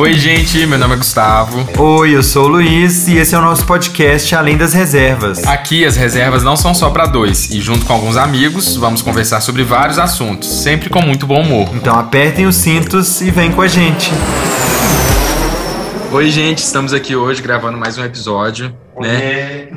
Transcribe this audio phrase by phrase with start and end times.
[0.00, 1.68] Oi, gente, meu nome é Gustavo.
[1.78, 5.44] Oi, eu sou o Luiz e esse é o nosso podcast Além das Reservas.
[5.44, 9.42] Aqui as reservas não são só para dois e junto com alguns amigos vamos conversar
[9.42, 11.68] sobre vários assuntos, sempre com muito bom humor.
[11.74, 14.10] Então apertem os cintos e vem com a gente.
[16.10, 19.68] Oi, gente, estamos aqui hoje gravando mais um episódio, né?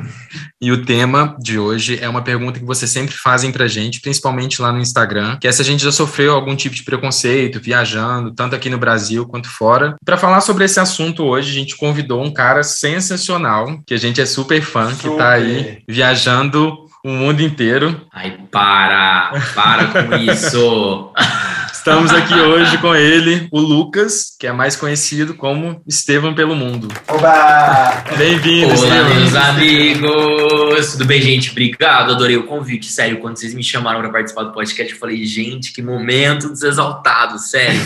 [0.64, 4.62] E o tema de hoje é uma pergunta que vocês sempre fazem pra gente, principalmente
[4.62, 8.32] lá no Instagram, que é se a gente já sofreu algum tipo de preconceito viajando,
[8.32, 9.94] tanto aqui no Brasil quanto fora.
[10.02, 14.22] Para falar sobre esse assunto hoje, a gente convidou um cara sensacional, que a gente
[14.22, 15.10] é super fã, super.
[15.10, 18.00] que tá aí viajando o mundo inteiro.
[18.10, 19.38] Ai, para!
[19.54, 21.12] Para com isso!
[21.84, 26.88] Estamos aqui hoje com ele, o Lucas, que é mais conhecido como Estevam pelo Mundo.
[27.06, 28.02] Oba!
[28.16, 29.14] Bem-vindo, Olá, Estevam.
[29.16, 30.92] meus amigos!
[30.92, 31.50] Tudo bem, gente?
[31.50, 32.86] Obrigado, adorei o convite.
[32.86, 36.62] Sério, quando vocês me chamaram para participar do podcast, eu falei, gente, que momento dos
[36.62, 37.78] exaltados, sério.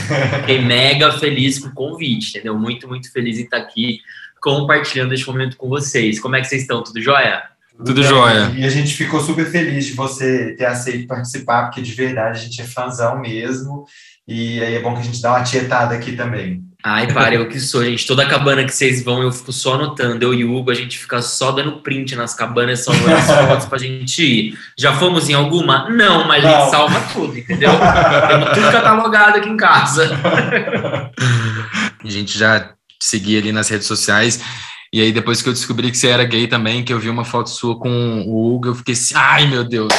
[0.42, 2.56] Fiquei mega feliz com o convite, entendeu?
[2.56, 3.98] Muito, muito feliz em estar aqui
[4.40, 6.20] compartilhando este momento com vocês.
[6.20, 6.84] Como é que vocês estão?
[6.84, 7.42] Tudo jóia?
[7.84, 8.52] Tudo jóia.
[8.56, 12.42] E a gente ficou super feliz de você ter aceito participar, porque de verdade a
[12.42, 13.84] gente é fãzão mesmo.
[14.26, 16.62] E aí é bom que a gente dá uma tietada aqui também.
[16.84, 18.06] Ai, para, eu que sou, gente.
[18.06, 20.24] Toda cabana que vocês vão, eu fico só anotando.
[20.24, 23.66] Eu e o Hugo, a gente fica só dando print nas cabanas, só as fotos
[23.66, 24.58] pra gente ir.
[24.78, 25.88] Já fomos em alguma?
[25.90, 26.54] Não, mas Não.
[26.54, 27.70] a gente salva tudo, entendeu?
[28.28, 30.08] Temos tudo catalogado aqui em casa.
[32.04, 34.40] A gente já seguia ali nas redes sociais.
[34.92, 37.24] E aí, depois que eu descobri que você era gay também, que eu vi uma
[37.24, 39.92] foto sua com o Hugo, eu fiquei assim, ai meu Deus,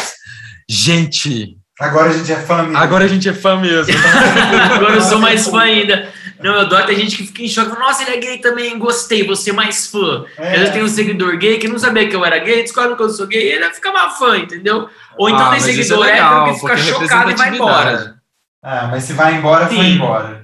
[0.67, 1.57] gente.
[1.79, 2.77] Agora a gente é fã mesmo.
[2.77, 3.93] Agora a gente é fã mesmo.
[4.73, 6.09] Agora eu sou mais fã ainda.
[6.41, 9.27] Não, eu adoro, tem gente que fica em choque, nossa, ele é gay também, gostei,
[9.27, 10.25] você mais fã.
[10.37, 10.53] É.
[10.53, 13.03] Às vezes tem um seguidor gay que não sabia que eu era gay, descobre que
[13.03, 14.89] eu sou gay, ele fica mais fã, entendeu?
[15.17, 18.15] Ou então ah, tem seguidor é legal, hétero que fica chocado e vai embora.
[18.63, 19.75] Ah, mas se vai embora, Sim.
[19.75, 20.38] foi embora.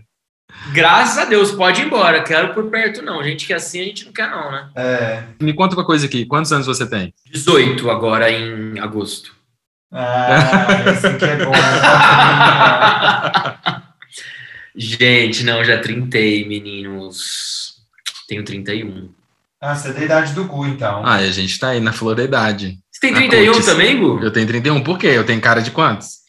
[0.73, 2.23] Graças a Deus, pode ir embora.
[2.23, 3.23] Quero por perto, não.
[3.23, 4.69] Gente que é assim, a gente não quer, não, né?
[4.75, 5.23] É.
[5.41, 6.25] Me conta uma coisa aqui.
[6.25, 7.13] Quantos anos você tem?
[7.31, 9.34] 18 agora em agosto.
[9.91, 11.51] Ah, esse aqui é bom.
[14.75, 17.75] gente, não, já trintei, meninos.
[18.28, 19.09] Tenho 31.
[19.62, 21.06] Ah, você é da idade do Gu, então.
[21.06, 22.78] Ah, a gente tá aí na flor da idade.
[22.91, 24.19] Você tem 31 também, Gu?
[24.22, 24.84] Eu tenho 31.
[24.84, 25.07] Por quê?
[25.07, 26.25] Eu tenho cara de quantos?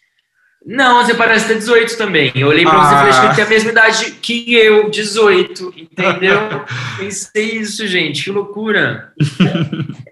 [0.67, 2.33] Não, você parece ter 18 também.
[2.35, 2.83] Eu olhei pra ah.
[2.83, 6.65] você e falei, acho que ele tem a mesma idade que eu, 18, entendeu?
[6.99, 9.13] Pensei isso, gente, que loucura.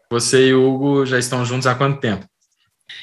[0.09, 2.25] Você e o Hugo já estão juntos há quanto tempo?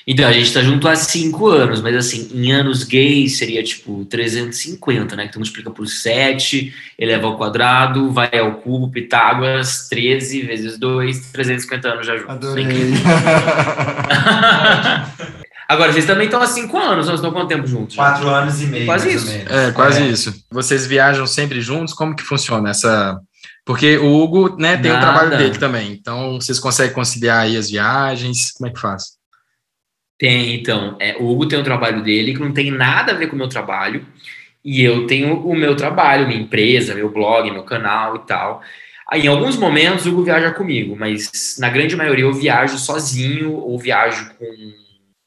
[0.07, 4.05] Então, a gente tá junto há 5 anos, mas assim, em anos gays seria tipo
[4.05, 5.27] 350, né?
[5.27, 11.31] Que tu multiplica por 7, eleva ao quadrado, vai ao cubo, Pitágoras, 13 vezes 2,
[11.31, 12.31] 350 anos já juntos.
[12.31, 12.65] Adorei.
[15.71, 17.95] Agora, vocês também estão há cinco anos, nós estão quanto tempo juntos?
[17.95, 18.85] Quatro anos e meio.
[18.85, 19.31] Quase isso.
[19.49, 20.05] É, quase é.
[20.05, 20.43] isso.
[20.51, 21.93] Vocês viajam sempre juntos?
[21.93, 23.17] Como que funciona essa.
[23.65, 24.97] Porque o Hugo né, tem Nada.
[24.97, 25.93] o trabalho dele também.
[25.93, 28.51] Então, vocês conseguem conciliar aí as viagens?
[28.51, 29.13] Como é que faz?
[30.19, 30.97] Tem, então.
[30.99, 33.39] É, o Hugo tem o trabalho dele, que não tem nada a ver com o
[33.39, 34.05] meu trabalho.
[34.65, 38.61] E eu tenho o meu trabalho, minha empresa, meu blog, meu canal e tal.
[39.09, 43.53] Aí, em alguns momentos, o Hugo viaja comigo, mas na grande maioria eu viajo sozinho
[43.53, 44.80] ou viajo com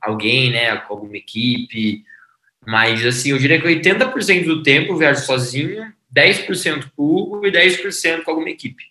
[0.05, 2.05] alguém, né, com alguma equipe.
[2.67, 7.47] Mas, assim, eu diria que 80% do tempo eu viajo sozinho, 10% com o Hugo
[7.47, 8.85] e 10% com alguma equipe.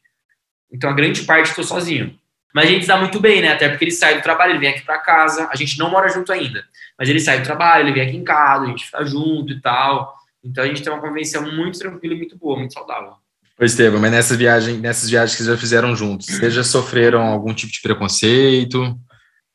[0.72, 2.18] Então, a grande parte estou sozinho.
[2.54, 3.52] Mas a gente dá muito bem, né?
[3.52, 5.50] Até porque ele sai do trabalho, ele vem aqui para casa.
[5.52, 6.64] A gente não mora junto ainda,
[6.98, 9.60] mas ele sai do trabalho, ele vem aqui em casa, a gente fica junto e
[9.60, 10.14] tal.
[10.44, 13.14] Então a gente tem uma convivência muito tranquila e muito boa, muito saudável.
[13.60, 17.22] Oi, Estevam, mas nessas viagens, nessas viagens que vocês já fizeram juntos, vocês já sofreram
[17.22, 19.00] algum tipo de preconceito?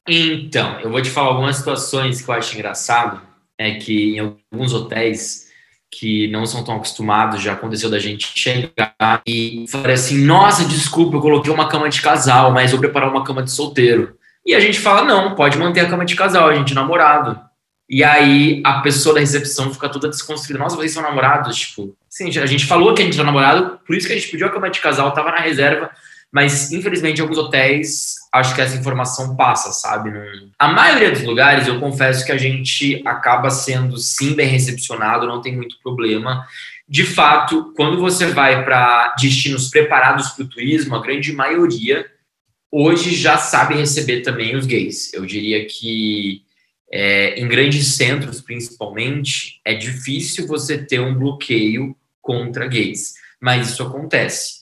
[0.09, 3.21] Então, eu vou te falar algumas situações que eu acho engraçado.
[3.59, 5.49] É que em alguns hotéis
[5.91, 11.17] que não são tão acostumados, já aconteceu da gente chegar e falar assim: nossa, desculpa,
[11.17, 14.17] eu coloquei uma cama de casal, mas vou preparar uma cama de solteiro.
[14.47, 17.39] E a gente fala: não, pode manter a cama de casal, a gente é namorado.
[17.89, 21.57] E aí a pessoa da recepção fica toda desconstruída: nossa, vocês são namorados?
[21.57, 24.31] Tipo, sim, a gente falou que a gente era namorado, por isso que a gente
[24.31, 25.91] pediu a cama de casal, tava na reserva,
[26.33, 30.13] mas infelizmente alguns hotéis acho que essa informação passa, sabe?
[30.59, 35.41] A maioria dos lugares, eu confesso que a gente acaba sendo sim bem recepcionado, não
[35.41, 36.47] tem muito problema.
[36.87, 42.07] De fato, quando você vai para destinos preparados para o turismo, a grande maioria
[42.71, 45.13] hoje já sabe receber também os gays.
[45.15, 46.43] Eu diria que
[46.91, 53.83] é, em grandes centros, principalmente, é difícil você ter um bloqueio contra gays, mas isso
[53.83, 54.58] acontece.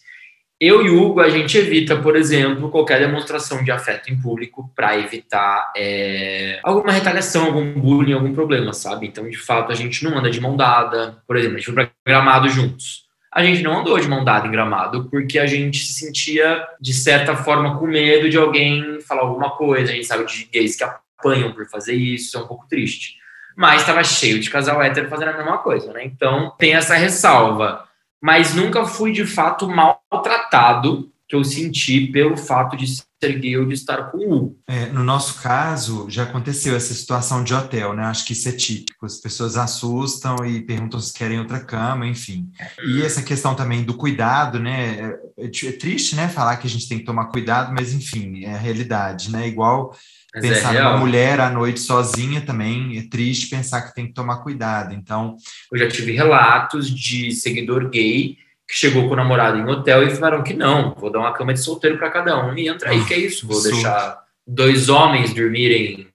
[0.58, 4.98] Eu e Hugo, a gente evita, por exemplo, qualquer demonstração de afeto em público para
[4.98, 9.06] evitar é, alguma retaliação, algum bullying, algum problema, sabe?
[9.06, 11.22] Então, de fato, a gente não anda de mão dada.
[11.26, 13.04] Por exemplo, a gente foi para gramado juntos.
[13.30, 16.94] a gente não andou de mão dada em gramado, porque a gente se sentia, de
[16.94, 19.92] certa forma, com medo de alguém falar alguma coisa.
[19.92, 23.16] A gente sabe de gays que apanham por fazer isso, isso é um pouco triste.
[23.54, 26.02] Mas estava cheio de casal hétero fazendo a mesma coisa, né?
[26.04, 27.85] Então tem essa ressalva.
[28.26, 33.67] Mas nunca fui de fato maltratado que eu senti pelo fato de ser gay ou
[33.67, 38.02] de estar com o É, no nosso caso, já aconteceu essa situação de hotel, né?
[38.02, 39.06] Acho que isso é típico.
[39.06, 42.50] As pessoas assustam e perguntam se querem outra cama, enfim.
[42.84, 45.19] E essa questão também do cuidado, né?
[45.38, 46.28] É, é triste, né?
[46.28, 49.46] Falar que a gente tem que tomar cuidado, mas enfim, é a realidade, né?
[49.46, 49.96] Igual
[50.36, 54.06] mas é pensar é numa mulher à noite sozinha também é triste pensar que tem
[54.06, 54.92] que tomar cuidado.
[54.92, 55.36] Então,
[55.72, 58.36] eu já tive relatos de seguidor gay
[58.68, 61.54] que chegou com o namorado em hotel e falaram que não, vou dar uma cama
[61.54, 65.32] de solteiro para cada um e entra aí, que é isso, vou deixar dois homens
[65.32, 66.08] dormirem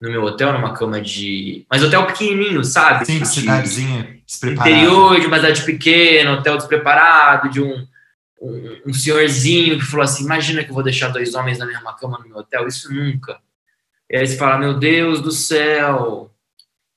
[0.00, 1.64] no meu hotel, numa cama de.
[1.70, 3.06] Mas hotel pequenininho, sabe?
[3.06, 4.70] Sim, de cidadezinha despreparada.
[4.70, 7.86] Interior, de uma cidade pequena, hotel despreparado, de um,
[8.42, 11.94] um, um, senhorzinho que falou assim: imagina que eu vou deixar dois homens na mesma
[11.94, 13.38] cama no meu hotel, isso nunca.
[14.10, 16.30] E aí você fala: meu Deus do céu.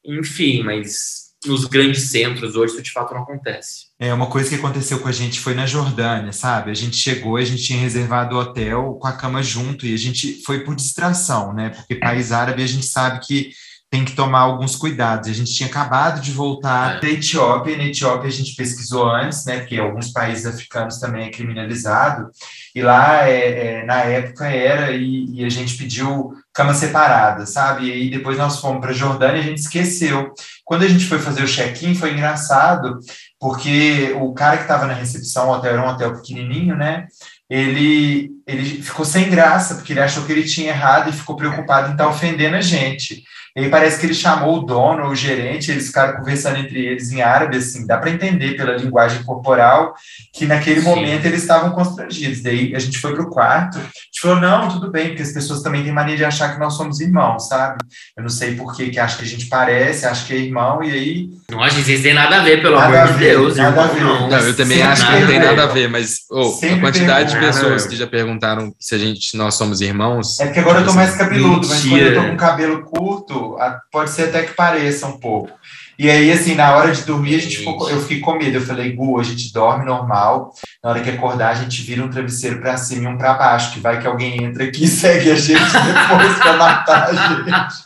[0.06, 3.88] Enfim, mas nos grandes centros hoje isso de fato não acontece.
[4.00, 6.71] É, uma coisa que aconteceu com a gente foi na Jordânia, sabe?
[6.71, 9.98] A gente chegou, a gente tinha reservado o hotel com a cama junto e a
[9.98, 11.69] gente foi por distração, né?
[11.69, 13.51] Porque país árabe a gente sabe que
[13.89, 15.30] tem que tomar alguns cuidados.
[15.30, 17.00] A gente tinha acabado de voltar é.
[17.00, 19.59] da Etiópia, e na Etiópia a gente pesquisou antes, né?
[19.59, 22.30] Porque alguns países africanos também é criminalizado,
[22.75, 27.86] e lá, é, é na época, era, e, e, a gente pediu cama separada, sabe?
[27.86, 30.33] E aí depois nós fomos para Jordânia e a gente esqueceu.
[30.65, 32.98] Quando a gente foi fazer o check-in, foi engraçado,
[33.39, 37.06] porque o cara que estava na recepção, o hotel era um hotel pequenininho, né?
[37.48, 41.89] Ele, ele ficou sem graça, porque ele achou que ele tinha errado e ficou preocupado
[41.89, 43.21] em estar tá ofendendo a gente.
[43.57, 47.12] E aí parece que ele chamou o dono, o gerente, eles ficaram conversando entre eles
[47.12, 49.95] em árabe, assim, dá para entender pela linguagem corporal
[50.31, 50.86] que naquele Sim.
[50.86, 52.44] momento eles estavam constrangidos.
[52.44, 55.31] Daí a gente foi para o quarto, a gente falou, não, tudo bem, porque as
[55.31, 57.80] pessoas também têm mania de achar que nós somos irmãos, sabe?
[58.15, 60.83] Eu não sei por que, que acha que a gente parece, acha que é irmão,
[60.83, 61.30] e aí...
[61.50, 63.57] Não, a gente tem nada a ver, pelo nada amor de Deus.
[63.57, 64.04] Nada a ver.
[64.04, 66.80] Não, não eu também Sempre acho que não tem nada a ver, mas oh, a
[66.80, 70.39] quantidade de pessoas que já perguntaram se a gente, nós somos irmãos...
[70.39, 73.46] É porque agora eu tô mais cabeludo, mas quando eu tô com cabelo curto,
[73.91, 75.51] pode ser até que pareça um pouco.
[75.99, 78.57] E aí, assim, na hora de dormir, a gente ficou, eu fiquei com medo.
[78.57, 80.53] Eu falei, Gu, a gente dorme normal.
[80.83, 83.73] Na hora que acordar, a gente vira um travesseiro para cima e um para baixo,
[83.73, 87.83] que vai que alguém entra aqui e segue a gente depois para matar a gente.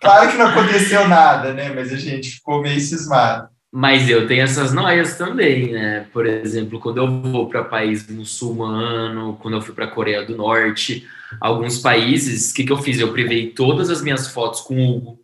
[0.00, 1.72] Claro que não aconteceu nada, né?
[1.74, 3.48] Mas a gente ficou meio cismado.
[3.74, 6.06] Mas eu tenho essas noias também, né?
[6.12, 11.08] Por exemplo, quando eu vou para país muçulmano, quando eu fui para Coreia do Norte,
[11.40, 12.98] alguns países, o que, que eu fiz?
[12.98, 15.22] Eu privei todas as minhas fotos com o Hugo.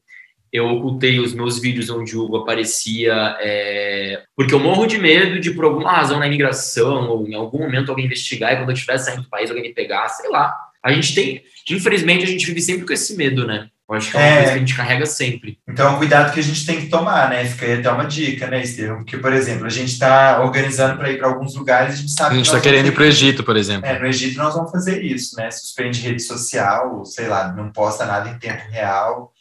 [0.52, 4.22] Eu ocultei os meus vídeos onde o Hugo aparecia, é...
[4.34, 7.90] porque eu morro de medo de, por alguma razão na imigração, ou em algum momento
[7.90, 10.54] alguém investigar e quando eu estiver saindo do país alguém me pegar, sei lá.
[10.82, 13.68] A gente tem, infelizmente, a gente vive sempre com esse medo, né?
[13.88, 14.36] Eu acho que é uma é.
[14.36, 15.58] coisa que a gente carrega sempre.
[15.66, 17.44] Então, é um cuidado que a gente tem que tomar, né?
[17.46, 18.98] Fica aí até uma dica, né, Estevam?
[18.98, 22.34] Porque, por exemplo, a gente está organizando para ir para alguns lugares, a gente sabe.
[22.34, 23.88] A gente está que querendo ir para o Egito, por exemplo.
[23.88, 25.50] É, no Egito nós vamos fazer isso, né?
[25.50, 29.32] Suspende rede social, sei lá, não posta nada em tempo real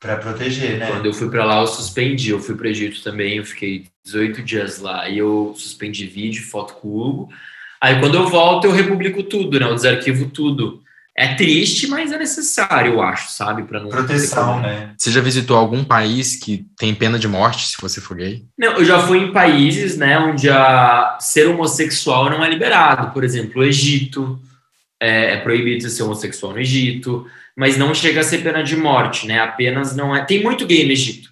[0.00, 0.88] para proteger, né?
[0.88, 2.30] Quando eu fui para lá, eu suspendi.
[2.30, 6.44] Eu fui para o Egito também, eu fiquei 18 dias lá e eu suspendi vídeo,
[6.44, 7.28] foto com o Hugo.
[7.80, 9.66] Aí, quando eu volto, eu republico tudo, né?
[9.66, 10.81] Eu desarquivo tudo.
[11.16, 13.64] É triste, mas é necessário, eu acho, sabe?
[13.64, 14.94] Para não proteção, né?
[14.96, 18.44] Você já visitou algum país que tem pena de morte se você for gay?
[18.58, 23.12] Não, eu já fui em países, né, onde a ser homossexual não é liberado.
[23.12, 24.40] Por exemplo, o Egito
[24.98, 29.26] é, é proibido ser homossexual no Egito, mas não chega a ser pena de morte,
[29.26, 29.38] né?
[29.38, 30.24] Apenas não é.
[30.24, 31.31] Tem muito gay no Egito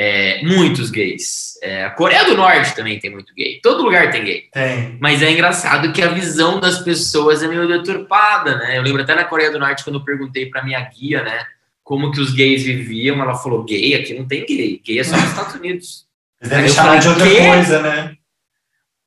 [0.00, 1.58] é, muitos gays.
[1.60, 3.58] É, a Coreia do Norte também tem muito gay.
[3.60, 4.42] Todo lugar tem gay.
[4.52, 4.96] Tem.
[5.00, 8.78] Mas é engraçado que a visão das pessoas é meio deturpada, né?
[8.78, 11.44] Eu lembro até na Coreia do Norte, quando eu perguntei para minha guia, né?
[11.82, 14.80] Como que os gays viviam, ela falou, gay, aqui não tem gay.
[14.86, 16.06] Gay é só nos Estados Unidos.
[16.40, 17.48] Deve chamar de outra gay?
[17.48, 18.14] coisa, né?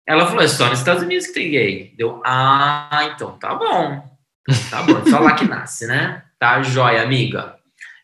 [0.05, 1.93] Ela falou, é só nos Estados Unidos que tem gay.
[1.95, 4.11] Deu, ah, então tá bom.
[4.69, 6.23] Tá bom, só lá que nasce, né?
[6.37, 7.55] Tá jóia, amiga.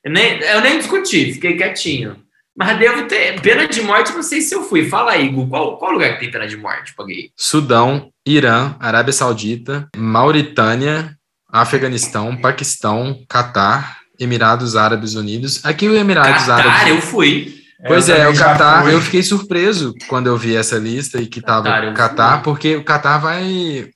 [0.05, 2.25] Eu nem, eu nem discuti, fiquei quietinho.
[2.57, 3.39] Mas devo ter.
[3.39, 4.89] Pena de morte, não sei se eu fui.
[4.89, 7.29] Fala aí, Gu, qual, qual lugar que tem pena de morte gay?
[7.35, 11.15] Sudão, Irã, Arábia Saudita, Mauritânia,
[11.47, 15.63] Afeganistão, Paquistão, Catar, Emirados Árabes Unidos.
[15.63, 16.87] Aqui o Emirados Catar, Árabes.
[16.87, 17.53] eu fui.
[17.85, 21.39] Pois eu é, o Catar, eu fiquei surpreso quando eu vi essa lista e que
[21.39, 23.91] tava Catar, Catar porque o Catar vai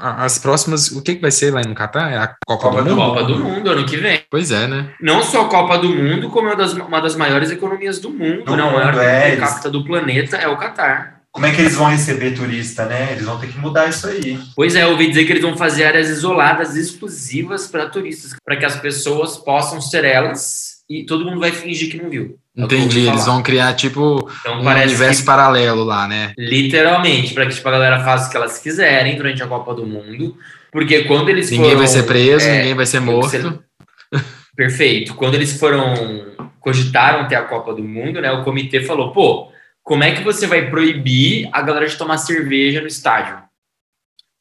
[0.00, 2.12] as próximas, o que, que vai ser lá no Catar?
[2.12, 3.08] É a Copa, Copa do, do Mundo?
[3.08, 4.22] Copa do Mundo, ano que vem.
[4.30, 4.90] Pois é, né?
[5.00, 8.10] Não só a Copa do Mundo, como é uma das, uma das maiores economias do
[8.10, 8.62] mundo, do né?
[8.62, 11.20] O maior é, per capita do planeta é o Catar.
[11.30, 13.12] como é que eles vão receber turista, né?
[13.12, 14.38] Eles vão ter que mudar isso aí.
[14.56, 18.56] Pois é, eu ouvi dizer que eles vão fazer áreas isoladas, exclusivas para turistas, para
[18.56, 22.38] que as pessoas possam ser elas e todo mundo vai fingir que não viu.
[22.56, 26.32] É Entendi, eles vão criar tipo então, um universo paralelo lá, né?
[26.36, 29.86] Literalmente, para que tipo, a galera faça o que elas quiserem durante a Copa do
[29.86, 30.36] Mundo,
[30.72, 33.30] porque quando eles ninguém foram, vai ser preso, é, ninguém vai ser morto.
[33.30, 33.44] Ser...
[34.56, 35.14] Perfeito.
[35.14, 38.30] Quando eles foram cogitaram ter a Copa do Mundo, né?
[38.32, 39.50] O comitê falou, pô,
[39.82, 43.42] como é que você vai proibir a galera de tomar cerveja no estádio?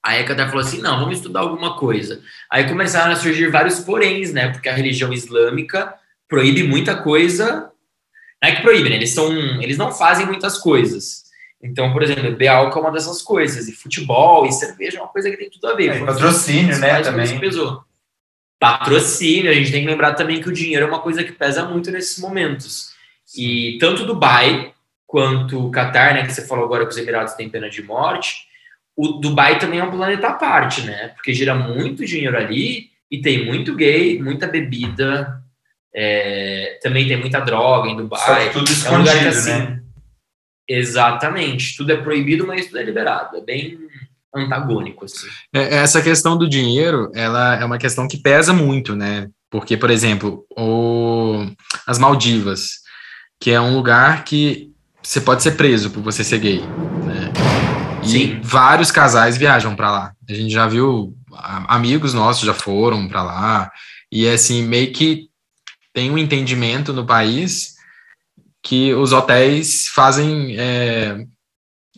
[0.05, 2.21] Aí a Qatar falou assim, não, vamos estudar alguma coisa.
[2.51, 4.49] Aí começaram a surgir vários poréns, né?
[4.49, 5.93] Porque a religião islâmica
[6.27, 7.71] proíbe muita coisa.
[8.41, 8.95] Não é que proíbe, né?
[8.95, 9.31] Eles, são,
[9.61, 11.23] eles não fazem muitas coisas.
[11.61, 13.67] Então, por exemplo, beber álcool é uma dessas coisas.
[13.67, 15.95] E futebol e cerveja é uma coisa que tem tudo a ver.
[15.95, 17.01] É, patrocínio, né?
[17.01, 17.39] Também.
[17.39, 17.83] Pesou.
[18.59, 21.65] Patrocínio, a gente tem que lembrar também que o dinheiro é uma coisa que pesa
[21.65, 22.91] muito nesses momentos.
[23.35, 24.73] E tanto Dubai
[25.05, 28.47] quanto o Qatar, né, que você falou agora que os Emirados têm pena de morte,
[28.95, 31.09] o Dubai também é um planeta à parte, né?
[31.09, 35.41] Porque gira muito dinheiro ali e tem muito gay, muita bebida,
[35.93, 38.19] é, também tem muita droga em Dubai.
[38.19, 39.81] Só que tudo escondido, é um lugar que, assim, né?
[40.67, 41.77] Exatamente.
[41.77, 43.37] Tudo é proibido, mas tudo é liberado.
[43.37, 43.79] É bem
[44.35, 45.27] antagônico, assim.
[45.53, 49.29] É, essa questão do dinheiro, ela é uma questão que pesa muito, né?
[49.49, 51.45] Porque, por exemplo, o,
[51.85, 52.81] as Maldivas,
[53.39, 57.31] que é um lugar que você pode ser preso por você ser gay, né?
[58.03, 58.39] E Sim.
[58.43, 60.11] vários casais viajam para lá.
[60.29, 61.15] A gente já viu
[61.67, 63.71] amigos nossos já foram para lá
[64.11, 65.26] e é assim meio que
[65.97, 67.73] tem um entendimento no país
[68.61, 71.25] que os hotéis fazem é,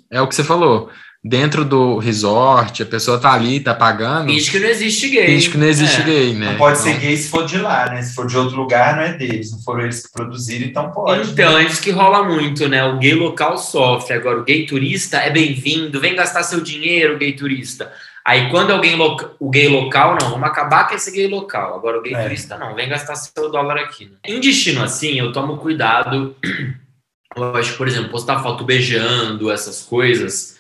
[0.09, 0.89] é o que você falou
[1.21, 4.29] dentro do resort, a pessoa tá ali, tá pagando.
[4.29, 5.25] Finge que não existe gay.
[5.25, 6.03] Finge que não existe é.
[6.05, 6.51] gay, né?
[6.51, 6.93] Não pode então...
[6.93, 8.01] ser gay se for de lá, né?
[8.01, 9.51] Se for de outro lugar, não é deles.
[9.51, 11.31] Não foram eles que produziram, então pode.
[11.31, 11.63] Então, né?
[11.63, 12.81] é isso que rola muito, né?
[12.85, 14.13] O gay local sofre.
[14.13, 17.91] Agora, o gay turista é bem-vindo, vem gastar seu dinheiro, gay turista.
[18.25, 19.31] Aí, quando alguém loca...
[19.39, 21.75] o gay local, não, vamos acabar com esse gay local.
[21.75, 22.23] Agora, o gay é.
[22.23, 24.05] turista, não, vem gastar seu dólar aqui.
[24.05, 24.17] Né?
[24.25, 26.35] Em destino assim, eu tomo cuidado.
[27.35, 30.59] Lógico, por exemplo, postar foto beijando, essas coisas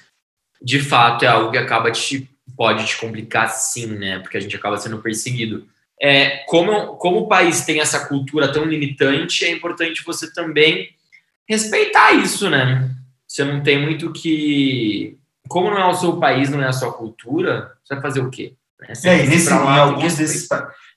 [0.61, 4.19] de fato é algo que acaba te pode te complicar sim, né?
[4.19, 5.67] Porque a gente acaba sendo perseguido.
[6.01, 10.89] É, como, como o país tem essa cultura tão limitante, é importante você também
[11.47, 12.89] respeitar isso, né?
[13.27, 15.17] Você não tem muito que.
[15.49, 18.29] Como não é o seu país, não é a sua cultura, você vai fazer o
[18.29, 18.53] quê?
[18.79, 18.93] Né?
[19.03, 20.47] É, e nesse, lá, em alguns desses,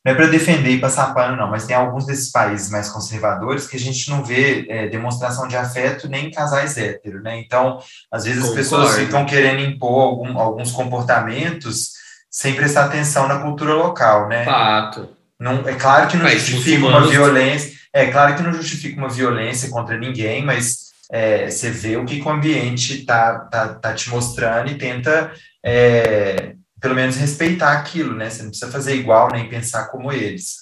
[0.04, 3.66] não é para defender e passar pano, não, mas tem alguns desses países mais conservadores
[3.66, 7.38] que a gente não vê é, demonstração de afeto nem em casais héteros, né?
[7.38, 7.80] Então,
[8.10, 8.60] às vezes Concordo.
[8.60, 11.92] as pessoas ficam querendo impor algum, alguns comportamentos
[12.28, 14.44] sem prestar atenção na cultura local, né?
[14.44, 15.08] Fato.
[15.38, 19.08] Não, é claro que não mas justifica uma violência, é claro que não justifica uma
[19.08, 24.10] violência contra ninguém, mas é, você vê o que o ambiente tá, tá, tá te
[24.10, 25.32] mostrando e tenta
[25.64, 28.28] é, pelo menos respeitar aquilo, né?
[28.28, 30.56] Você não precisa fazer igual nem pensar como eles.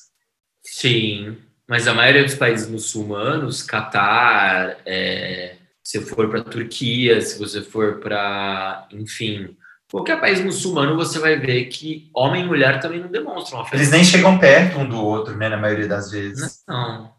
[0.62, 1.36] Sim,
[1.68, 8.00] mas a maioria dos países muçulmanos, Catar, é, se for para Turquia, se você for
[8.00, 9.56] para, enfim,
[9.90, 13.76] qualquer país muçulmano, você vai ver que homem e mulher também não demonstram afeto.
[13.76, 15.48] Eles nem chegam perto um do outro, né?
[15.48, 16.62] Na maioria das vezes.
[16.68, 17.12] Não,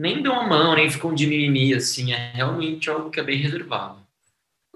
[0.00, 2.12] nem dão a mão, nem ficam de mimimi, assim.
[2.12, 3.96] É realmente algo que é bem reservado.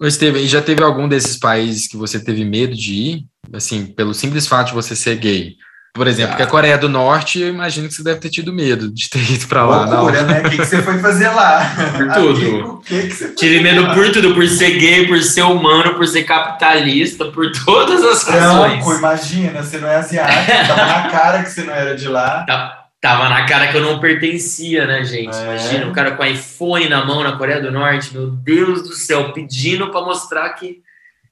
[0.03, 3.25] Esteve, já teve algum desses países que você teve medo de ir?
[3.53, 5.57] Assim, pelo simples fato de você ser gay?
[5.95, 6.37] Por exemplo, ah.
[6.37, 9.21] que a Coreia do Norte, eu imagino que você deve ter tido medo de ter
[9.31, 9.85] ido para lá.
[9.87, 10.29] Loucura, não.
[10.29, 10.41] né?
[10.41, 11.73] O que, que você foi fazer lá?
[11.97, 12.83] Por tudo.
[12.85, 13.95] que que Tive medo lá?
[13.95, 18.85] por tudo, por ser gay, por ser humano, por ser capitalista, por todas as razões.
[18.85, 22.45] Não, imagina, você não é asiático, tava na cara que você não era de lá.
[22.45, 22.84] Tá.
[23.05, 25.37] Tava na cara que eu não pertencia, né, gente?
[25.37, 25.43] É.
[25.43, 29.31] Imagina, um cara com iPhone na mão na Coreia do Norte, meu Deus do céu,
[29.35, 30.83] pedindo para mostrar que,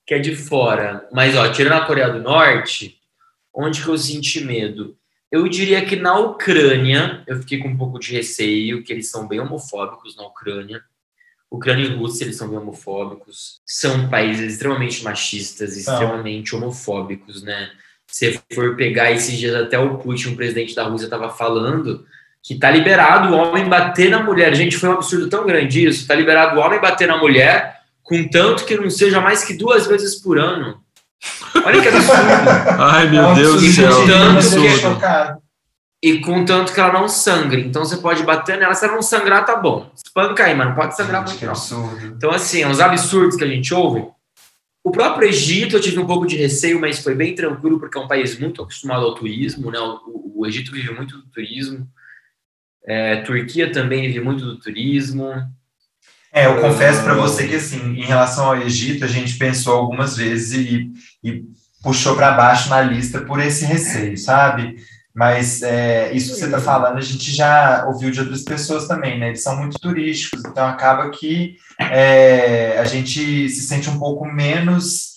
[0.06, 1.08] que é de fora.
[1.10, 3.00] Mas, ó, tirando a Coreia do Norte,
[3.54, 4.94] onde que eu senti medo?
[5.30, 9.26] Eu diria que na Ucrânia, eu fiquei com um pouco de receio, que eles são
[9.26, 10.82] bem homofóbicos na Ucrânia.
[11.50, 13.62] Ucrânia e Rússia, eles são bem homofóbicos.
[13.64, 17.70] São países extremamente machistas, extremamente homofóbicos, né?
[18.12, 22.04] Se for pegar esses dias até o Putin, o presidente da Rússia, estava falando
[22.42, 24.54] que tá liberado o homem bater na mulher.
[24.54, 26.06] Gente, foi um absurdo tão grande isso.
[26.06, 30.20] Tá liberado o homem bater na mulher, contanto que não seja mais que duas vezes
[30.20, 30.80] por ano.
[31.64, 32.22] Olha que absurdo.
[32.78, 33.94] Ai, meu é Deus do céu.
[33.94, 35.42] Contanto
[36.02, 37.62] e contanto que ela não sangre.
[37.62, 39.88] Então você pode bater nela, se ela não sangrar, tá bom.
[39.94, 41.46] Espanca aí, mas não pode sangrar muito.
[41.46, 42.08] Não.
[42.08, 44.04] Então, assim, uns absurdos que a gente ouve.
[44.84, 48.00] O próprio Egito eu tive um pouco de receio, mas foi bem tranquilo, porque é
[48.00, 49.78] um país muito acostumado ao turismo, né?
[49.78, 51.88] O, o Egito vive muito do turismo.
[52.84, 55.30] É, Turquia também vive muito do turismo.
[56.32, 60.16] É, eu confesso para você que, assim, em relação ao Egito, a gente pensou algumas
[60.16, 60.90] vezes e,
[61.22, 61.44] e
[61.82, 64.76] puxou para baixo na lista por esse receio, sabe?
[65.14, 69.18] Mas é, isso que você está falando, a gente já ouviu de outras pessoas também,
[69.18, 69.28] né?
[69.28, 75.16] Eles são muito turísticos, então acaba que é, a gente se sente um pouco menos,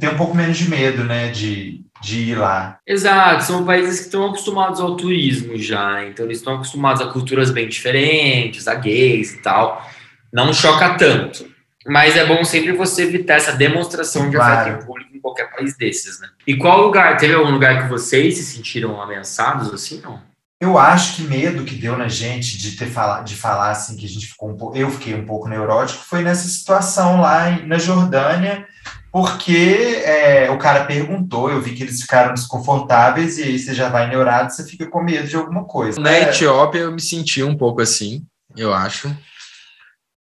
[0.00, 1.28] tem um pouco menos de medo, né?
[1.28, 2.80] De, de ir lá.
[2.84, 7.52] Exato, são países que estão acostumados ao turismo já, então eles estão acostumados a culturas
[7.52, 9.88] bem diferentes, a gays e tal.
[10.32, 11.57] Não choca tanto.
[11.88, 14.60] Mas é bom sempre você evitar essa demonstração de claro.
[14.60, 16.28] afeto em público em qualquer país desses, né?
[16.46, 17.16] E qual lugar?
[17.16, 20.20] Teve algum lugar que vocês se sentiram ameaçados assim, não?
[20.60, 24.04] Eu acho que medo que deu na gente de ter falar, de falar assim que
[24.04, 27.78] a gente ficou um pouco, eu fiquei um pouco neurótico foi nessa situação lá na
[27.78, 28.66] Jordânia,
[29.12, 33.88] porque é, o cara perguntou, eu vi que eles ficaram desconfortáveis e aí você já
[33.88, 36.00] vai neurado, você fica com medo de alguma coisa.
[36.00, 36.22] Na é.
[36.24, 38.26] Etiópia eu me senti um pouco assim,
[38.56, 39.16] eu acho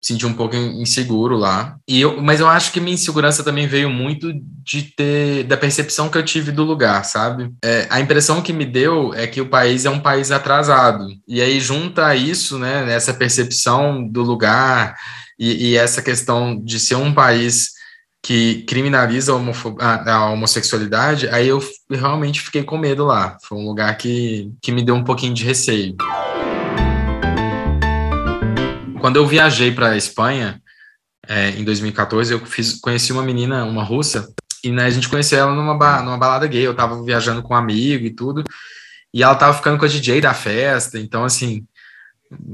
[0.02, 1.78] senti um pouco inseguro lá.
[1.88, 6.10] E eu, mas eu acho que minha insegurança também veio muito de ter da percepção
[6.10, 7.52] que eu tive do lugar, sabe?
[7.64, 11.08] É, a impressão que me deu é que o país é um país atrasado.
[11.28, 14.98] E aí junta a isso, né, essa percepção do lugar
[15.40, 17.70] e, e essa questão de ser um país
[18.24, 19.34] que criminaliza
[19.80, 23.38] a, a, homossexualidade, aí eu realmente fiquei com medo lá.
[23.44, 25.96] Foi um lugar que, que me deu um pouquinho de receio
[29.02, 30.62] quando eu viajei para a Espanha,
[31.28, 35.40] é, em 2014, eu fiz, conheci uma menina, uma russa, e né, a gente conheceu
[35.40, 36.66] ela numa, ba, numa balada gay.
[36.66, 38.44] Eu tava viajando com um amigo e tudo,
[39.14, 41.66] e ela tava ficando com a DJ da festa, então, assim,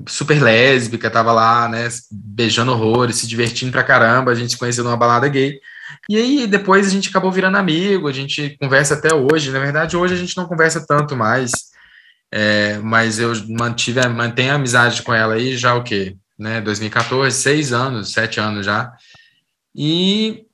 [0.08, 4.32] super lésbica, tava lá, né, beijando horrores, se divertindo pra caramba.
[4.32, 5.60] A gente se conheceu numa balada gay.
[6.10, 9.52] E aí, depois a gente acabou virando amigo, a gente conversa até hoje.
[9.52, 11.52] Na verdade, hoje a gente não conversa tanto mais,
[12.32, 16.16] é, mas eu mantive, mantenho a amizade com ela aí já o quê?
[16.38, 16.62] Né?
[16.62, 18.92] 2014, seis anos, sete anos já.
[19.76, 20.46] E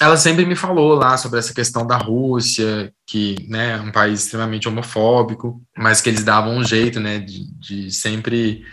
[0.00, 4.24] ela sempre me falou lá sobre essa questão da Rússia, que né, é um país
[4.24, 8.64] extremamente homofóbico, mas que eles davam um jeito, né, de, de sempre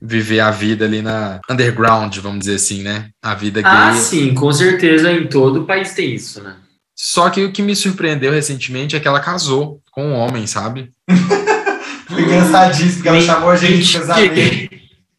[0.00, 3.08] viver a vida ali na underground, vamos dizer assim, né?
[3.22, 3.70] A vida gay.
[3.70, 6.56] Ah, sim, com certeza em todo o país tem isso, né?
[6.94, 10.90] Só que o que me surpreendeu recentemente é que ela casou com um homem, sabe?
[12.06, 14.73] Foi engraçadíssimo, porque ela chamou a gente de casamento.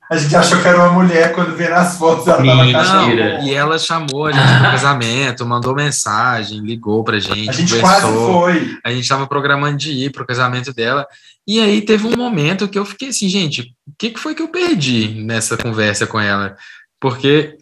[0.10, 2.65] A gente achou que era uma mulher quando vê nas fotos ela tava
[3.44, 7.50] E ela chamou a gente para casamento, mandou mensagem, ligou pra gente.
[7.50, 7.82] A gente conversou.
[7.82, 8.78] quase foi.
[8.84, 11.08] A gente tava programando de ir pro casamento dela.
[11.48, 14.41] E aí teve um momento que eu fiquei assim, gente, o que, que foi que
[14.41, 16.56] eu perdi nessa conversa com ela?
[17.00, 17.58] Porque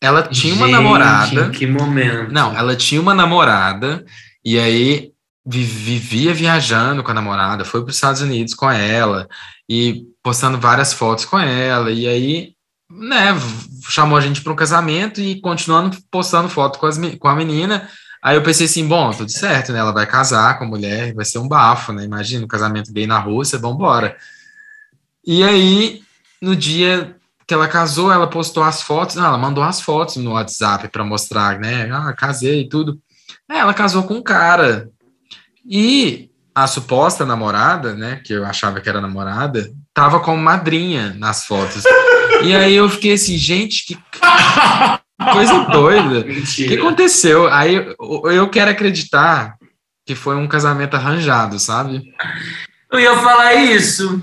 [0.00, 1.50] ela tinha uma namorada.
[1.50, 2.32] Que momento.
[2.32, 4.04] Não, ela tinha uma namorada,
[4.44, 5.10] e aí
[5.44, 9.28] vivia viajando com a namorada, foi para os Estados Unidos com ela
[9.68, 11.90] e postando várias fotos com ela.
[11.90, 12.54] E aí,
[12.90, 13.34] né,
[13.88, 17.88] chamou a gente para um casamento e continuando postando foto com, as, com a menina.
[18.22, 19.78] Aí eu pensei assim, bom, tudo certo, né?
[19.78, 22.04] Ela vai casar com a mulher, vai ser um bafo, né?
[22.04, 24.14] Imagina, um casamento gay na Rússia, vambora.
[25.26, 26.02] E aí,
[26.40, 30.32] no dia que ela casou, ela postou as fotos, não, ela mandou as fotos no
[30.32, 31.90] WhatsApp para mostrar, né?
[31.90, 33.00] Ah, casei e tudo.
[33.50, 34.90] É, ela casou com um cara.
[35.68, 41.44] E a suposta namorada, né, que eu achava que era namorada, tava como madrinha nas
[41.44, 41.84] fotos.
[42.42, 43.98] E aí eu fiquei assim, gente, que
[45.32, 46.20] coisa doida.
[46.20, 47.48] O que aconteceu?
[47.48, 49.56] Aí eu, eu quero acreditar
[50.06, 52.02] que foi um casamento arranjado, sabe?
[52.90, 54.22] Eu ia falar isso.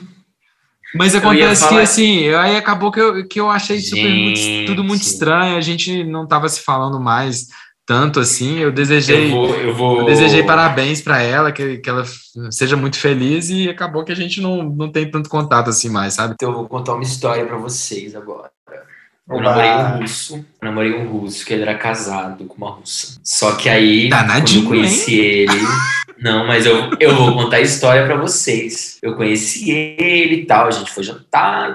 [0.96, 1.74] Mas acontece falar...
[1.74, 5.62] que assim, aí acabou que eu, que eu achei super, muito, tudo muito estranho, a
[5.62, 7.48] gente não tava se falando mais
[7.88, 8.60] tanto assim.
[8.60, 10.00] Eu desejei, eu vou, eu vou...
[10.00, 12.04] Eu desejei parabéns para ela, que, que ela
[12.52, 16.14] seja muito feliz e acabou que a gente não, não tem tanto contato assim mais,
[16.14, 16.34] sabe?
[16.34, 18.52] Então eu vou contar uma história para vocês agora.
[19.30, 23.20] Eu namorei um russo, eu namorei um russo que ele era casado com uma russa.
[23.24, 25.26] Só que aí, quando eu conheci hein?
[25.26, 25.68] ele,
[26.20, 28.98] não, mas eu, eu vou contar a história para vocês.
[29.02, 31.74] Eu conheci ele e tal, a gente foi jantar,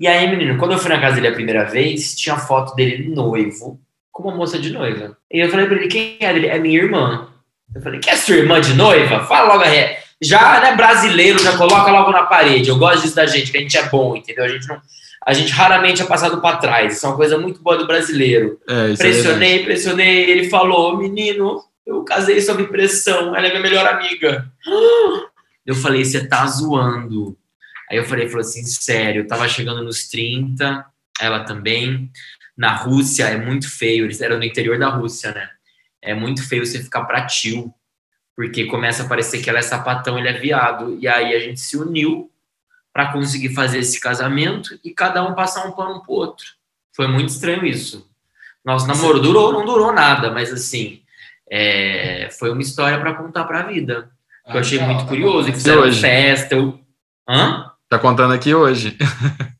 [0.00, 3.08] e aí, menino, quando eu fui na casa dele a primeira vez, tinha foto dele
[3.08, 3.80] noivo
[4.18, 5.16] com uma moça de noiva.
[5.32, 6.30] E eu falei pra ele, quem é?
[6.34, 7.28] Ele é minha irmã.
[7.72, 9.20] Eu falei, quer sua irmã de noiva?
[9.20, 10.02] Fala logo a ré.
[10.20, 12.68] Já, né, brasileiro, já coloca logo na parede.
[12.68, 14.44] Eu gosto disso da gente, que a gente é bom, entendeu?
[14.44, 14.80] A gente não...
[15.24, 16.96] A gente raramente é passado para trás.
[16.96, 18.58] Isso é uma coisa muito boa do brasileiro.
[18.68, 20.30] É, é pressionei, é pressionei.
[20.30, 23.36] Ele falou, menino, eu casei sob pressão.
[23.36, 24.50] Ela é minha melhor amiga.
[25.66, 27.36] Eu falei, você tá zoando.
[27.90, 30.82] Aí eu falei, falou assim, sério, eu tava chegando nos 30,
[31.20, 32.10] ela também
[32.58, 35.48] na Rússia é muito feio, eles eram no interior da Rússia, né?
[36.02, 37.72] É muito feio você ficar pra tio,
[38.34, 40.98] porque começa a parecer que ela é sapatão, ele é viado.
[41.00, 42.28] E aí a gente se uniu
[42.92, 46.46] para conseguir fazer esse casamento e cada um passar um pano pro outro.
[46.96, 48.10] Foi muito estranho isso.
[48.64, 51.00] Nosso namoro durou, não durou nada, mas assim,
[51.48, 54.10] é, foi uma história para contar para a vida.
[54.44, 55.48] Que eu achei muito curioso.
[55.48, 56.56] E fizeram festa.
[56.56, 56.80] Eu...
[57.28, 57.70] Hã?
[57.88, 58.96] Tá contando aqui hoje.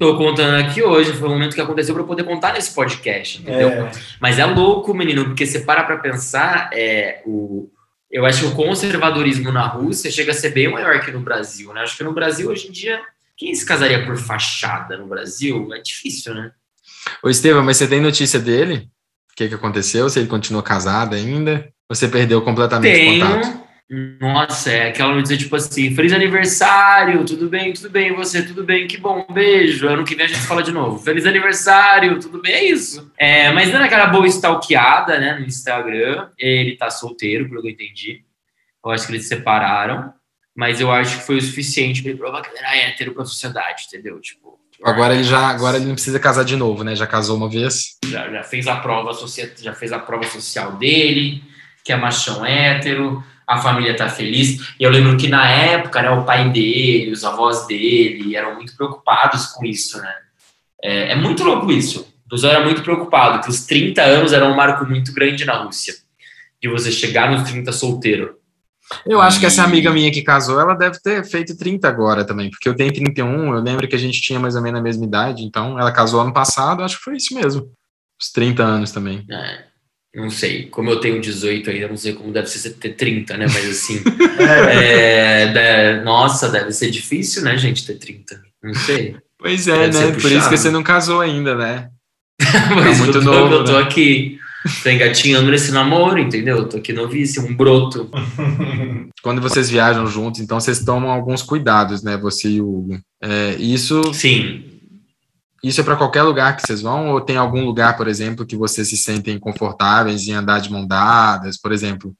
[0.00, 3.42] Tô contando aqui hoje, foi o momento que aconteceu para eu poder contar nesse podcast,
[3.42, 3.68] entendeu?
[3.68, 3.92] É.
[4.18, 7.70] Mas é louco, menino, porque você para pra pensar, é, o,
[8.10, 11.70] eu acho que o conservadorismo na Rússia chega a ser bem maior que no Brasil,
[11.74, 11.82] né?
[11.82, 12.98] Acho que no Brasil, hoje em dia,
[13.36, 15.68] quem se casaria por fachada no Brasil?
[15.74, 16.50] É difícil, né?
[17.22, 18.88] Ô, Estevam, mas você tem notícia dele?
[19.30, 20.08] O que, que aconteceu?
[20.08, 21.70] Se ele continua casado ainda?
[21.90, 23.69] Você perdeu completamente o contato?
[24.20, 28.86] Nossa, é aquela notícia tipo assim: Feliz aniversário, tudo bem, tudo bem, você, tudo bem,
[28.86, 29.88] que bom, um beijo.
[29.88, 31.00] Ano que vem a gente fala de novo.
[31.00, 33.10] Feliz aniversário, tudo bem, é isso.
[33.18, 37.72] É, mas dando aquela boa stalkeada, né, no Instagram, ele tá solteiro, pelo que eu
[37.72, 38.22] entendi.
[38.84, 40.14] Eu acho que eles se separaram,
[40.54, 43.24] mas eu acho que foi o suficiente pra ele provar que ele era hétero pra
[43.24, 44.20] sociedade, entendeu?
[44.20, 44.60] Tipo.
[44.84, 46.94] Agora ele já agora ele não precisa casar de novo, né?
[46.94, 47.98] Já casou uma vez.
[48.06, 51.42] já, já fez a prova social, já fez a prova social dele,
[51.84, 54.74] que é machão hétero, a família tá feliz.
[54.78, 58.76] E eu lembro que na época, né, o pai dele, os avós dele eram muito
[58.76, 60.14] preocupados com isso, né?
[60.82, 62.08] É, é muito louco isso.
[62.32, 65.94] O era muito preocupado, que os 30 anos eram um marco muito grande na Rússia.
[66.62, 68.36] De você chegar nos 30 solteiro.
[69.04, 72.50] Eu acho que essa amiga minha que casou, ela deve ter feito 30 agora também,
[72.50, 75.04] porque eu tenho 31, eu lembro que a gente tinha mais ou menos a mesma
[75.04, 77.72] idade, então ela casou ano passado, acho que foi isso mesmo.
[78.20, 79.24] Os 30 anos também.
[79.30, 79.64] É,
[80.14, 83.46] não sei, como eu tenho 18 ainda, não sei como deve ser ter 30, né?
[83.46, 84.02] Mas assim,
[84.40, 85.44] É.
[85.44, 85.46] é,
[85.98, 88.40] de- nossa, deve ser difícil, né, gente, ter 30.
[88.62, 89.16] Não sei.
[89.38, 90.20] Pois é, Deve né?
[90.20, 91.88] Por isso que você não casou ainda, né?
[92.74, 93.82] Mas muito eu tô, novo, eu tô né?
[93.84, 94.38] aqui,
[94.82, 96.58] tô engatinhando nesse namoro, entendeu?
[96.58, 98.10] Eu tô aqui novíssimo, um broto.
[99.22, 102.16] Quando vocês viajam juntos, então vocês tomam alguns cuidados, né?
[102.18, 102.98] Você e o Hugo.
[103.22, 104.64] É, isso, Sim,
[105.62, 107.10] isso é para qualquer lugar que vocês vão?
[107.10, 110.86] Ou tem algum lugar, por exemplo, que vocês se sentem confortáveis em andar de mão
[110.86, 111.60] dadas?
[111.60, 112.14] Por exemplo,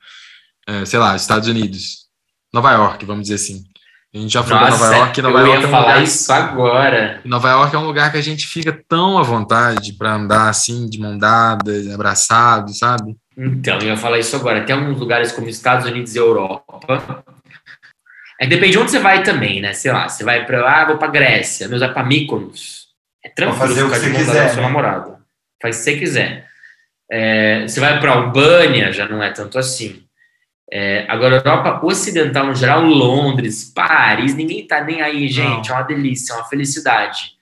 [0.66, 2.06] é, sei lá, Estados Unidos,
[2.52, 3.64] Nova York, vamos dizer assim.
[4.12, 5.22] A gente já foi para Nova York.
[5.22, 7.20] Nova eu York ia é um falar lugar isso agora.
[7.24, 10.88] Nova York é um lugar que a gente fica tão à vontade para andar assim,
[10.88, 13.16] de mão dada, abraçado, sabe?
[13.38, 14.64] Então, eu ia falar isso agora.
[14.64, 17.24] Tem alguns lugares como Estados Unidos e Europa.
[18.40, 19.72] É, depende de onde você vai também, né?
[19.74, 22.79] Sei lá, você vai pra lá, ah, vou pra Grécia, meus vai pra Mykonos.
[23.24, 24.68] É tranquilo fazer o ficar que de você mão dada quiser, com seu né?
[24.68, 25.16] namorado.
[25.60, 26.50] Faz o que você quiser.
[27.10, 30.04] É, você vai pra Albânia, já não é tanto assim.
[30.72, 35.70] É, agora, Europa Ocidental, no geral, Londres, Paris, ninguém tá nem aí, gente.
[35.70, 37.32] É uma delícia, é uma felicidade.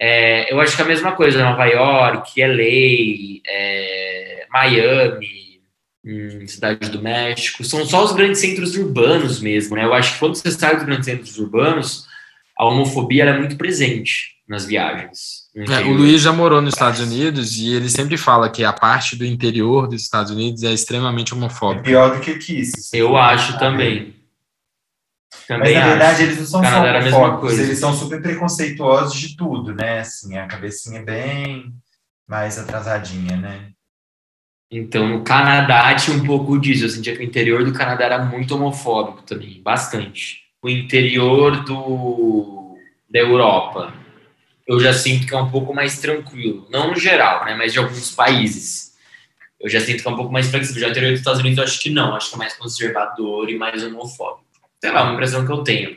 [0.00, 5.60] É, eu acho que é a mesma coisa, Nova York, LA, é, Miami,
[6.04, 9.84] hum, Cidade do México, são só os grandes centros urbanos mesmo, né?
[9.84, 12.06] Eu acho que quando você sai dos grandes centros urbanos,
[12.58, 15.42] a homofobia ela é muito presente nas viagens.
[15.56, 19.16] É, o Luiz já morou nos Estados Unidos e ele sempre fala que a parte
[19.16, 21.82] do interior dos Estados Unidos é extremamente É homofóbica.
[21.82, 22.60] pior do que aqui.
[22.60, 22.94] isso.
[22.94, 24.14] Eu acho também.
[25.34, 26.22] Mas Também na verdade acho.
[26.22, 30.00] eles não são só Canadá homofóbicos, eles são super preconceituosos de tudo, né?
[30.00, 31.72] Assim, a cabecinha é bem
[32.28, 33.70] mais atrasadinha, né?
[34.70, 36.84] Então, no Canadá tinha um pouco disso.
[36.84, 40.38] Eu sentia que o interior do Canadá era muito homofóbico também, bastante.
[40.62, 42.76] O interior do,
[43.10, 43.92] da Europa,
[44.66, 46.66] eu já sinto que é um pouco mais tranquilo.
[46.70, 48.92] Não no geral, né, mas de alguns países.
[49.60, 50.80] Eu já sinto que é um pouco mais flexível.
[50.80, 52.14] Já interior dos Estados Unidos eu acho que não.
[52.16, 54.44] Acho que é mais conservador e mais homofóbico.
[54.80, 55.96] Sei lá, uma impressão que eu tenho.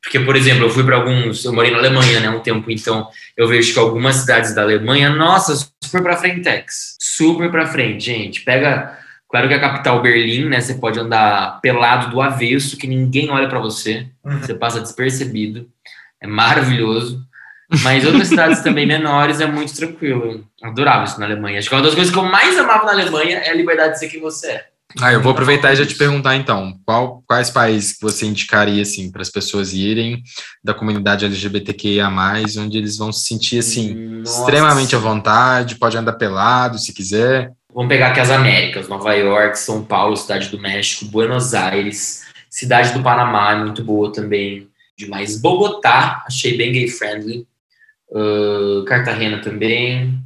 [0.00, 1.44] Porque, por exemplo, eu fui para alguns.
[1.44, 5.10] Eu morei na Alemanha, né, um tempo, então eu vejo que algumas cidades da Alemanha,
[5.10, 6.96] nossa, super para frentex.
[7.00, 8.42] Super para frente, gente.
[8.42, 8.98] Pega.
[9.28, 10.60] Claro que a capital Berlim, né?
[10.60, 14.06] Você pode andar pelado do avesso, que ninguém olha para você.
[14.24, 15.68] Você passa despercebido.
[16.20, 17.26] É maravilhoso.
[17.82, 20.44] Mas outras cidades também menores é muito tranquilo.
[20.62, 21.58] Adorava isso na Alemanha.
[21.58, 23.98] Acho que uma das coisas que eu mais amava na Alemanha é a liberdade de
[23.98, 24.66] ser quem você é.
[25.00, 28.82] Ah, eu vou aproveitar e já te perguntar então, qual, quais países que você indicaria
[28.82, 30.22] assim para as pessoas irem
[30.62, 32.10] da comunidade LGBTQIA+,
[32.58, 34.40] onde eles vão se sentir assim Nossa.
[34.40, 37.52] extremamente à vontade, pode andar pelado se quiser.
[37.74, 42.92] Vamos pegar aqui as Américas, Nova York, São Paulo, Cidade do México, Buenos Aires, Cidade
[42.92, 44.68] do Panamá, é muito boa também.
[44.94, 45.40] Demais.
[45.40, 47.46] Bogotá, achei bem gay friendly.
[48.14, 50.18] Uh, Cartagena também.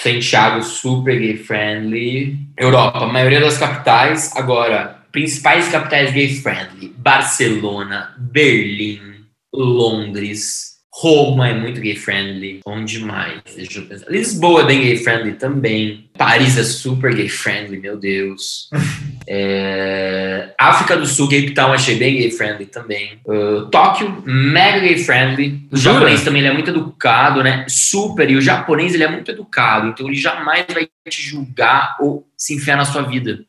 [0.00, 2.36] Santiago, super gay friendly.
[2.58, 4.34] Europa, maioria das capitais.
[4.36, 10.73] Agora, principais capitais gay friendly: Barcelona, Berlim, Londres.
[10.96, 12.60] Roma é muito gay friendly.
[12.64, 13.40] Onde mais?
[13.56, 14.08] Deixa eu pensar.
[14.08, 16.08] Lisboa é bem gay friendly também.
[16.16, 18.70] Paris é super gay friendly, meu Deus.
[19.26, 20.50] É...
[20.58, 23.18] África do Sul, Cape Town, achei bem gay friendly também.
[23.24, 25.66] Uh, Tóquio, mega gay friendly.
[25.72, 25.94] O Jura?
[25.94, 27.64] japonês também ele é muito educado, né?
[27.66, 28.30] Super.
[28.30, 32.54] E o japonês ele é muito educado, então ele jamais vai te julgar ou se
[32.54, 33.42] enfiar na sua vida.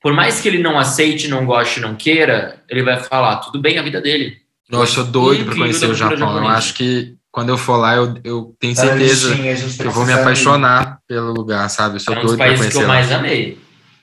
[0.00, 3.78] Por mais que ele não aceite, não goste, não queira, ele vai falar, tudo bem,
[3.78, 4.45] a vida dele.
[4.70, 6.36] Nossa, eu sou doido para conhecer da o Japão.
[6.38, 9.90] Eu acho que quando eu for lá, eu, eu tenho Tá certeza listinha, que eu
[9.90, 10.20] vou me precisa ir.
[10.20, 11.96] apaixonar pelo lugar, sabe?
[11.96, 12.94] Eu sou É um dos doido para países que conhecer eu lá.
[12.94, 13.58] mais amei.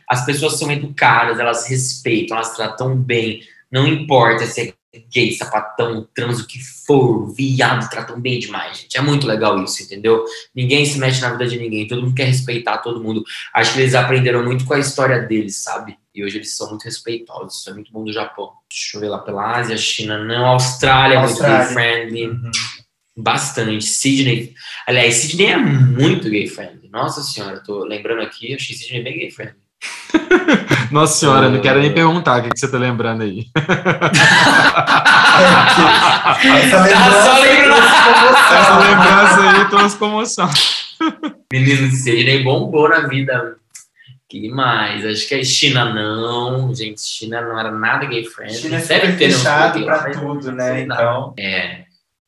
[0.10, 3.42] As pessoas são educadas, elas respeitam, elas tratam bem.
[3.72, 4.74] Não importa se é
[5.12, 8.98] gay, sapatão, trans, o que for, viado, tratam bem demais, gente.
[8.98, 10.24] É muito legal isso, entendeu?
[10.56, 13.24] Ninguém se mete na vida de ninguém, todo mundo quer respeitar todo mundo.
[13.54, 15.98] Acho que eles aprenderam muito com a história deles, sabe?
[16.14, 17.60] E hoje eles são muito respeitosos.
[17.60, 18.52] Isso é muito bom do Japão.
[18.70, 21.66] Deixa eu ver lá pela Ásia, China não, Austrália, muito Austrália.
[21.66, 22.28] gay friendly.
[22.28, 22.52] Uhum.
[23.18, 23.86] Bastante.
[23.86, 24.54] Sydney.
[24.88, 26.90] Aliás, Sydney é muito gay friendly.
[26.90, 29.63] Nossa senhora, eu tô lembrando aqui, achei Sydney bem gay friendly.
[30.92, 31.94] Nossa senhora, não quero nem Uh.
[31.94, 33.48] perguntar o que, que você tá lembrando aí.
[36.44, 37.84] Essa Tá só lembrando.
[38.54, 40.50] Essa lembrança aí trouxe comoção.
[41.52, 43.56] Menino, Sydney bombou na vida.
[44.30, 45.06] Que mais?
[45.06, 46.74] Acho que a China não.
[46.74, 48.58] Gente, China não era nada gay friendly.
[48.58, 50.82] China é não fechado pra tudo, né?
[50.82, 51.84] Então, É.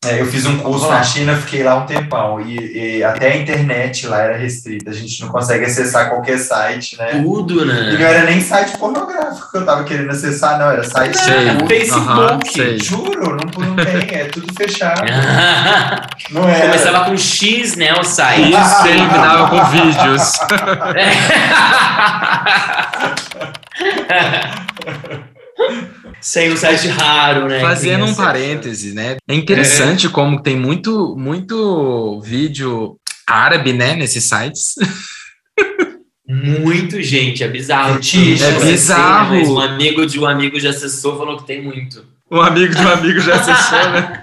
[0.05, 3.37] é, eu fiz um curso na China, fiquei lá um tempão e, e até a
[3.37, 4.91] internet lá era restrita.
[4.91, 7.21] A gente não consegue acessar qualquer site, né?
[7.23, 8.01] Tudo, E não né?
[8.01, 10.69] era nem site pornográfico que eu tava querendo acessar, não.
[10.69, 11.51] Era site Sei.
[11.51, 12.83] no Facebook.
[12.83, 15.01] Juro, não, não tem, é tudo fechado.
[16.31, 16.61] Não é.
[16.61, 17.93] Começava com X, né?
[17.93, 18.49] O site.
[18.55, 20.31] Isso terminava com vídeos.
[26.21, 27.59] Sem um site raro, né?
[27.61, 29.17] Fazendo um parêntese, né?
[29.27, 34.75] É interessante como tem muito, muito vídeo árabe, né, nesses sites.
[36.27, 37.95] Muito, gente, é bizarro.
[37.95, 37.99] Eu
[38.43, 39.35] É bizarro.
[39.35, 42.03] Mas um amigo de um amigo já acessou falou que tem muito.
[42.31, 44.21] Um amigo de um amigo já acessou, né?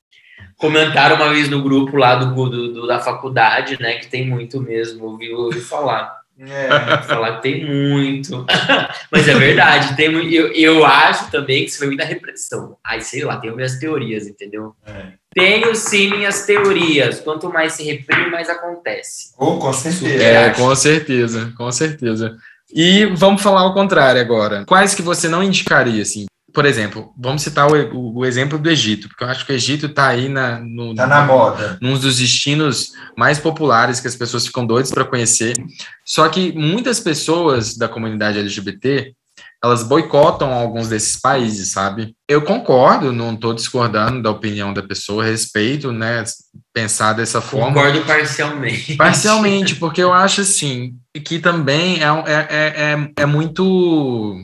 [0.56, 3.94] Comentaram uma vez no grupo lá do, do- do- da faculdade, né?
[3.96, 5.04] Que tem muito mesmo.
[5.04, 6.23] Ouvi, ouvi falar.
[6.38, 6.68] É.
[7.06, 8.44] Falar que tem muito.
[9.10, 10.32] Mas é verdade, tem muito.
[10.32, 12.76] Eu, eu acho também que isso foi muita repressão.
[12.84, 14.74] Ai, sei lá, tenho minhas teorias, entendeu?
[14.86, 15.12] É.
[15.32, 17.20] Tenho sim minhas teorias.
[17.20, 19.32] Quanto mais se reprime, mais acontece.
[19.38, 20.24] Oh, com certeza.
[20.24, 22.36] É, com certeza, com certeza.
[22.72, 24.64] E vamos falar ao contrário agora.
[24.64, 26.26] Quais que você não indicaria, assim?
[26.54, 29.56] Por exemplo, vamos citar o, o- o exemplo do Egito, porque eu acho que o
[29.56, 31.76] Egito está aí na, no, Tá na moda.
[31.82, 35.54] num dos destinos mais populares que as pessoas ficam doidas para conhecer.
[36.04, 39.12] Só que muitas pessoas da comunidade LGBT
[39.62, 42.14] elas boicotam alguns desses países, sabe?
[42.28, 46.22] Eu concordo, não estou discordando da opinião da pessoa, respeito, né?
[46.72, 47.68] Pensar dessa forma.
[47.72, 48.94] Concordo parcialmente.
[48.94, 54.36] Parcialmente, porque eu acho assim que também é, é, é, é, é muito.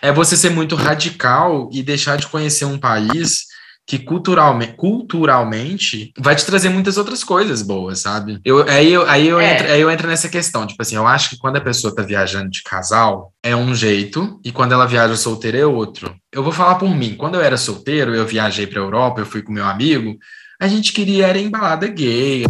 [0.00, 3.46] É você ser muito radical e deixar de conhecer um país
[3.84, 8.40] que culturalmente, culturalmente vai te trazer muitas outras coisas boas, sabe?
[8.44, 9.54] Eu, aí eu, aí, eu É.
[9.54, 12.00] entro, aí eu entro nessa questão, tipo assim, eu acho que quando a pessoa tá
[12.02, 16.14] viajando de casal é um jeito e quando ela viaja solteira é outro.
[16.32, 19.42] Eu vou falar por mim, quando eu era solteiro, eu viajei pra Europa, eu fui
[19.42, 20.16] com meu amigo,
[20.60, 22.44] a gente queria era em balada gay,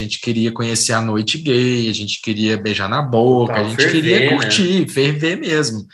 [0.00, 3.92] gente queria conhecer a noite gay, a gente queria beijar na boca, a gente ferver,
[3.92, 4.28] queria né?
[4.28, 5.86] curtir, ferver mesmo.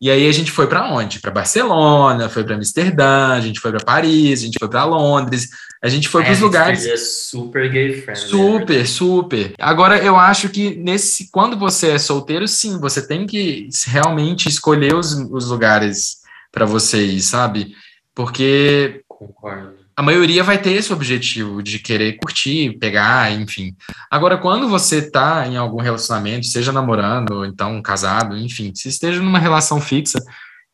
[0.00, 1.20] E aí a gente foi para onde?
[1.20, 5.48] Para Barcelona, foi para Amsterdã, a gente foi para Paris, a gente foi para Londres,
[5.80, 8.28] a gente foi para os lugares É super gay friendly.
[8.28, 9.54] Super, super.
[9.60, 14.94] Agora, eu acho que nesse, quando você é solteiro, sim, você tem que realmente escolher
[14.94, 16.16] os, os lugares
[16.50, 17.72] para você ir, sabe?
[18.12, 19.81] Porque Concordo.
[19.96, 23.74] A maioria vai ter esse objetivo de querer curtir, pegar, enfim.
[24.10, 29.20] Agora, quando você tá em algum relacionamento, seja namorando, ou então casado, enfim, se esteja
[29.20, 30.18] numa relação fixa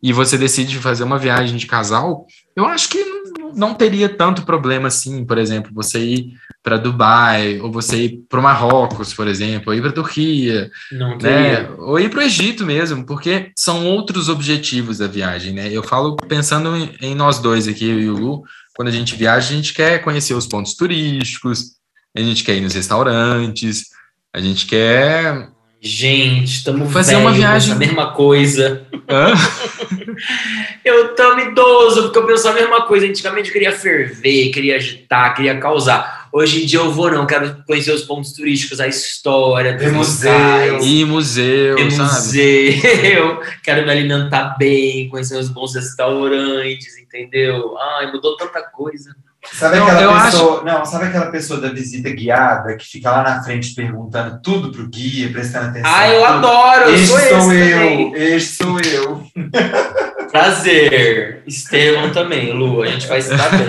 [0.01, 3.03] e você decide fazer uma viagem de casal, eu acho que
[3.39, 8.25] não, não teria tanto problema assim, por exemplo, você ir para Dubai, ou você ir
[8.29, 11.69] para o Marrocos, por exemplo, ou ir para Turquia, Não né?
[11.79, 15.69] Ou ir para o Egito mesmo, porque são outros objetivos da viagem, né?
[15.73, 18.45] Eu falo pensando em, em nós dois aqui, eu e o Lu,
[18.79, 21.73] quando a gente viaja, a gente quer conhecer os pontos turísticos,
[22.17, 23.87] a gente quer ir nos restaurantes,
[24.33, 25.49] a gente quer.
[25.81, 28.87] Gente, estamos Fazer uma viagem- A mesma coisa.
[29.11, 29.35] Hã?
[30.85, 33.07] Eu tamo idoso, porque eu penso a mesma coisa.
[33.07, 36.18] Antigamente eu queria ferver, queria agitar, queria causar.
[36.39, 39.91] Hoje em dia eu vou, não, quero conhecer os pontos turísticos, a história, dos Ver
[39.91, 40.71] locais,
[41.05, 41.77] museu.
[41.91, 41.91] Sabe?
[41.91, 47.77] museu, quero me alimentar bem, conhecer os bons restaurantes, entendeu?
[47.77, 49.17] Ai, mudou tanta coisa.
[49.53, 50.65] Sabe aquela eu pessoa, acho...
[50.65, 54.89] não, sabe aquela pessoa da visita guiada que fica lá na frente perguntando tudo pro
[54.89, 55.91] guia, prestando atenção?
[55.93, 59.23] Ah, eu adoro, eu sou, sou eu, este sou eu.
[60.31, 61.43] Prazer.
[61.47, 63.67] Estevam também, Lu, a gente vai se dar bem.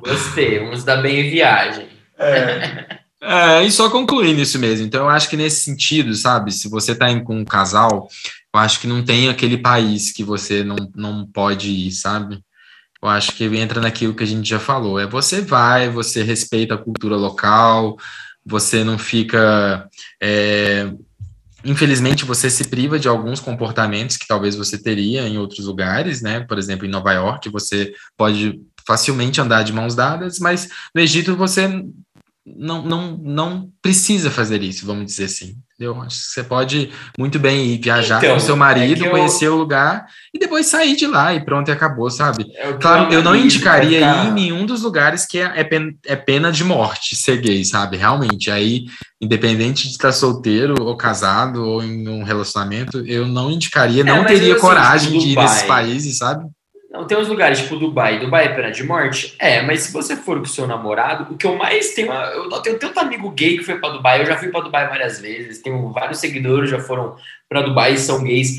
[0.00, 1.88] Gostei, vamos dar bem em viagem.
[2.18, 2.94] É.
[3.26, 4.84] É, e só concluindo isso mesmo.
[4.84, 8.06] Então, eu acho que nesse sentido, sabe, se você está com um casal,
[8.54, 12.44] eu acho que não tem aquele país que você não, não pode ir, sabe?
[13.04, 14.98] Eu acho que entra naquilo que a gente já falou.
[14.98, 17.98] É você vai, você respeita a cultura local,
[18.44, 19.86] você não fica.
[20.22, 20.90] É,
[21.62, 26.40] infelizmente, você se priva de alguns comportamentos que talvez você teria em outros lugares, né?
[26.40, 31.36] Por exemplo, em Nova York, você pode facilmente andar de mãos dadas, mas no Egito
[31.36, 31.84] você
[32.46, 35.56] não, não, não precisa fazer isso, vamos dizer assim.
[35.74, 36.00] Entendeu?
[36.02, 39.54] Acho que você pode muito bem ir viajar então, com seu marido, é conhecer eu...
[39.54, 42.46] o lugar e depois sair de lá e pronto, e acabou, sabe?
[42.54, 46.14] É claro, eu não indicaria ir em nenhum dos lugares que é, é, pena, é
[46.14, 47.96] pena de morte ser gay, sabe?
[47.96, 48.52] Realmente.
[48.52, 48.84] Aí,
[49.20, 54.24] independente de estar solteiro ou casado ou em um relacionamento, eu não indicaria, é, não
[54.24, 56.44] teria coragem de ir nesses países, sabe?
[56.94, 58.20] Não, tem uns lugares tipo Dubai.
[58.20, 59.34] Dubai é pena de morte?
[59.40, 62.12] É, mas se você for com o seu namorado, o que eu mais tenho.
[62.12, 64.20] Eu tenho tanto amigo gay que foi para Dubai.
[64.20, 65.60] Eu já fui para Dubai várias vezes.
[65.60, 67.16] Tenho vários seguidores já foram
[67.48, 68.58] para Dubai e são gays.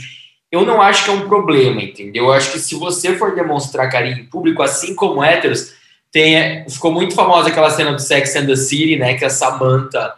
[0.52, 2.26] Eu não acho que é um problema, entendeu?
[2.26, 5.74] Eu acho que se você for demonstrar carinho em público, assim como héteros,
[6.12, 9.14] tem, ficou muito famosa aquela cena do Sex and the City, né?
[9.14, 10.14] Que a Samantha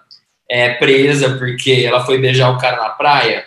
[0.50, 3.46] é presa porque ela foi beijar o cara na praia.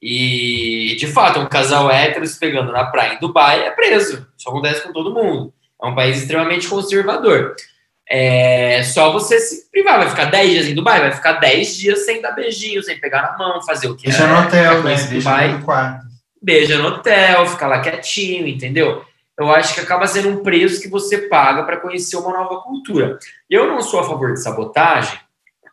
[0.00, 4.26] E, de fato, é um casal hétero se pegando na praia em Dubai é preso.
[4.36, 5.52] Isso acontece com todo mundo.
[5.82, 7.54] É um país extremamente conservador.
[8.08, 9.98] É só você se privar.
[9.98, 13.22] Vai ficar 10 dias em Dubai, vai ficar 10 dias sem dar beijinho, sem pegar
[13.22, 14.96] na mão, fazer o que Beija é, no hotel, né?
[14.96, 16.06] Beija no quarto.
[16.40, 19.04] Beija no hotel, fica lá quietinho, entendeu?
[19.38, 23.18] Eu acho que acaba sendo um preço que você paga para conhecer uma nova cultura.
[23.48, 25.18] Eu não sou a favor de sabotagem,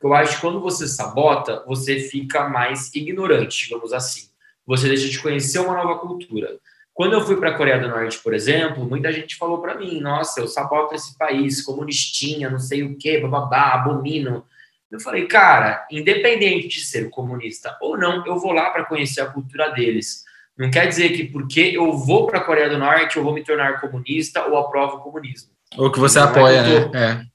[0.02, 4.30] eu acho que quando você sabota, você fica mais ignorante, digamos assim.
[4.66, 6.58] Você deixa de conhecer uma nova cultura.
[6.94, 10.00] Quando eu fui para a Coreia do Norte, por exemplo, muita gente falou para mim:
[10.00, 14.46] nossa, eu saboto esse país, comunistinha, não sei o quê, bababá, abomino.
[14.90, 19.26] Eu falei, cara, independente de ser comunista ou não, eu vou lá para conhecer a
[19.26, 20.24] cultura deles.
[20.58, 23.44] Não quer dizer que porque eu vou para a Coreia do Norte eu vou me
[23.44, 25.50] tornar comunista ou aprovo o comunismo.
[25.78, 26.92] Ou que você não apoia, é né?
[26.94, 27.35] É.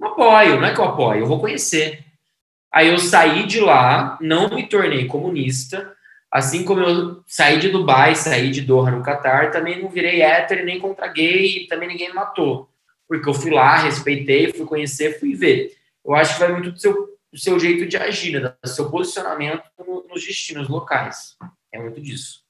[0.00, 2.02] Não apoio, não é que eu apoio, eu vou conhecer.
[2.72, 5.92] Aí eu saí de lá, não me tornei comunista,
[6.32, 10.64] assim como eu saí de Dubai, saí de Doha no Catar, também não virei hétero
[10.64, 12.70] nem contra gay, também ninguém me matou.
[13.06, 15.76] Porque eu fui lá, respeitei, fui conhecer, fui ver.
[16.02, 16.94] Eu acho que vai muito do seu,
[17.30, 18.54] do seu jeito de agir, né?
[18.62, 21.36] do seu posicionamento no, nos destinos locais.
[21.70, 22.40] É muito disso.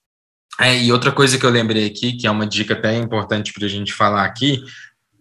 [0.61, 3.65] É, e outra coisa que eu lembrei aqui, que é uma dica até importante para
[3.65, 4.63] a gente falar aqui,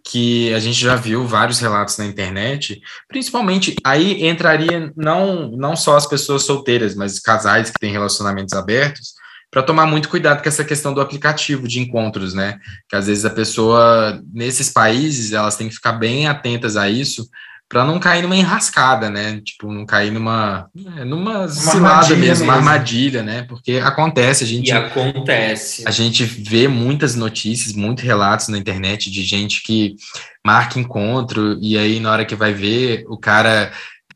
[0.09, 5.95] que a gente já viu vários relatos na internet, principalmente aí entraria não, não só
[5.95, 9.13] as pessoas solteiras, mas casais que têm relacionamentos abertos,
[9.51, 12.59] para tomar muito cuidado com essa questão do aplicativo de encontros, né?
[12.87, 17.27] Que às vezes a pessoa, nesses países, elas têm que ficar bem atentas a isso,
[17.69, 19.39] para não cair numa enrascada, né?
[19.41, 23.43] Tipo, não cair numa é, numa cilada mesmo, mesmo, uma armadilha, né?
[23.43, 25.87] Porque acontece, a gente E acontece.
[25.87, 29.95] A gente vê muitas notícias, muitos relatos na internet de gente que
[30.43, 33.71] marca encontro e aí na hora que vai ver, o cara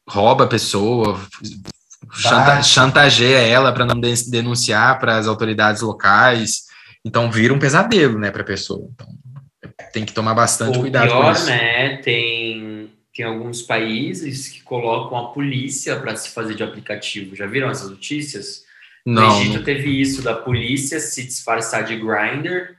[0.10, 1.20] rouba a pessoa,
[2.12, 6.64] chanta, chantageia ela para não denunciar para as autoridades locais.
[7.06, 8.90] Então vira um pesadelo, né, para a pessoa.
[8.96, 9.08] Então
[9.94, 11.46] tem que tomar bastante o cuidado pior, com isso.
[11.46, 17.36] né, tem tem alguns países que colocam a polícia para se fazer de aplicativo.
[17.36, 18.66] Já viram essas notícias?
[19.06, 22.78] Não, no Egito teve isso da polícia se disfarçar de grinder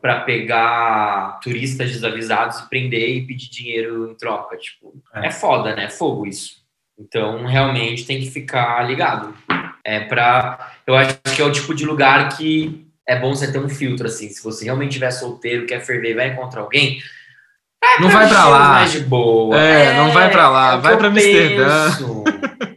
[0.00, 4.56] para pegar turistas desavisados e prender e pedir dinheiro em troca.
[4.56, 5.26] Tipo, é.
[5.26, 5.84] é foda, né?
[5.84, 6.64] É fogo isso.
[6.98, 9.34] Então, realmente tem que ficar ligado.
[9.84, 13.58] É para, eu acho que é o tipo de lugar que é bom você ter
[13.58, 14.28] um filtro assim.
[14.30, 17.00] Se você realmente estiver solteiro, quer ferver, vai encontrar alguém,
[17.86, 18.68] Vai não vai para lá.
[18.70, 19.58] Mais de boa.
[19.58, 21.90] É, é não vai para lá, é vai para Amsterdã.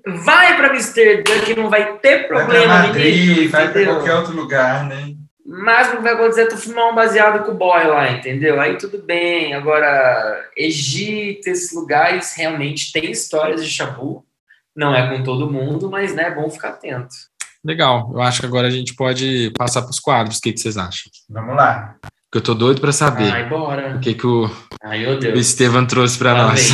[0.24, 4.86] vai para Amsterdã que não vai ter problema vai Madrid, vai para qualquer outro lugar,
[4.86, 5.16] né?
[5.46, 8.62] Mas não vai acontecer tu fumar um baseado com o boy lá, entendeu?
[8.62, 9.56] Aí tudo bem.
[9.56, 14.24] Agora, Egito, esses lugares realmente tem histórias de chabu.
[14.76, 17.10] Não é com todo mundo, mas né, é bom ficar atento.
[17.66, 18.12] Legal.
[18.14, 20.38] Eu acho que agora a gente pode passar para os quadros.
[20.38, 21.12] O que, que vocês acham?
[21.28, 21.96] Vamos lá.
[22.32, 23.32] Que eu tô doido para saber.
[23.32, 23.96] Ai, bora.
[23.96, 24.48] O que, que o,
[24.84, 26.70] Ai, o Estevam trouxe para nós.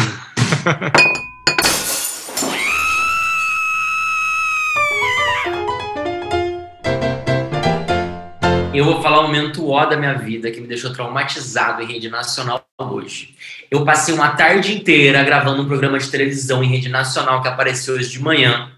[8.73, 12.09] Eu vou falar um momento ó da minha vida que me deixou traumatizado em rede
[12.09, 13.33] nacional hoje.
[13.71, 17.95] Eu passei uma tarde inteira gravando um programa de televisão em rede nacional que apareceu
[17.95, 18.73] hoje de manhã.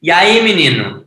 [0.00, 1.03] E aí, menino,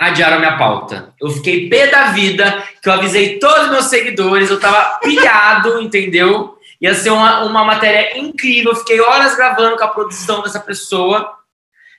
[0.00, 1.12] adiaram minha pauta.
[1.20, 5.78] Eu fiquei pé da vida, que eu avisei todos os meus seguidores, eu tava pilhado,
[5.82, 6.58] entendeu?
[6.80, 11.36] Ia ser uma, uma matéria incrível, eu fiquei horas gravando com a produção dessa pessoa.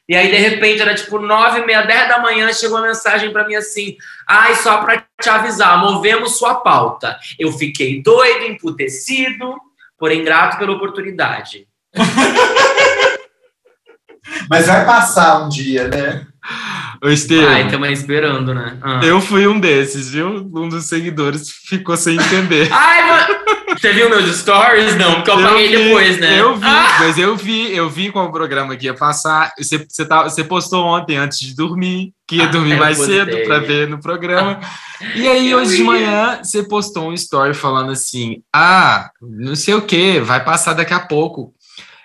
[0.10, 3.48] E aí, de repente, era tipo nove, meia, dez da manhã, chegou uma mensagem para
[3.48, 3.96] mim assim:
[4.28, 7.20] ai, só para te avisar, movemos sua pauta.
[7.38, 9.56] Eu fiquei doido, emputecido,
[10.00, 11.68] porém grato pela oportunidade.
[14.50, 16.26] Mas vai passar um dia, né?
[17.04, 17.50] Ô, Estevam.
[17.50, 18.78] Ai, estamos esperando, né?
[18.82, 19.00] Ah.
[19.04, 20.50] Eu fui um desses, viu?
[20.54, 22.68] Um dos seguidores ficou sem entender.
[22.74, 23.28] Ai.
[23.78, 24.96] Você viu meus stories?
[24.98, 26.40] Não, porque eu, eu apaguei vi, depois, né?
[26.40, 26.98] Eu vi, ah!
[27.00, 29.54] mas eu vi, eu vi qual o programa que ia passar.
[29.58, 33.36] Você, você, tá, você postou ontem antes de dormir, que ia dormir ah, mais cedo
[33.46, 34.60] para ver no programa.
[35.16, 39.82] E aí, hoje de manhã, você postou um story falando assim: ah, não sei o
[39.82, 41.54] que, vai passar daqui a pouco.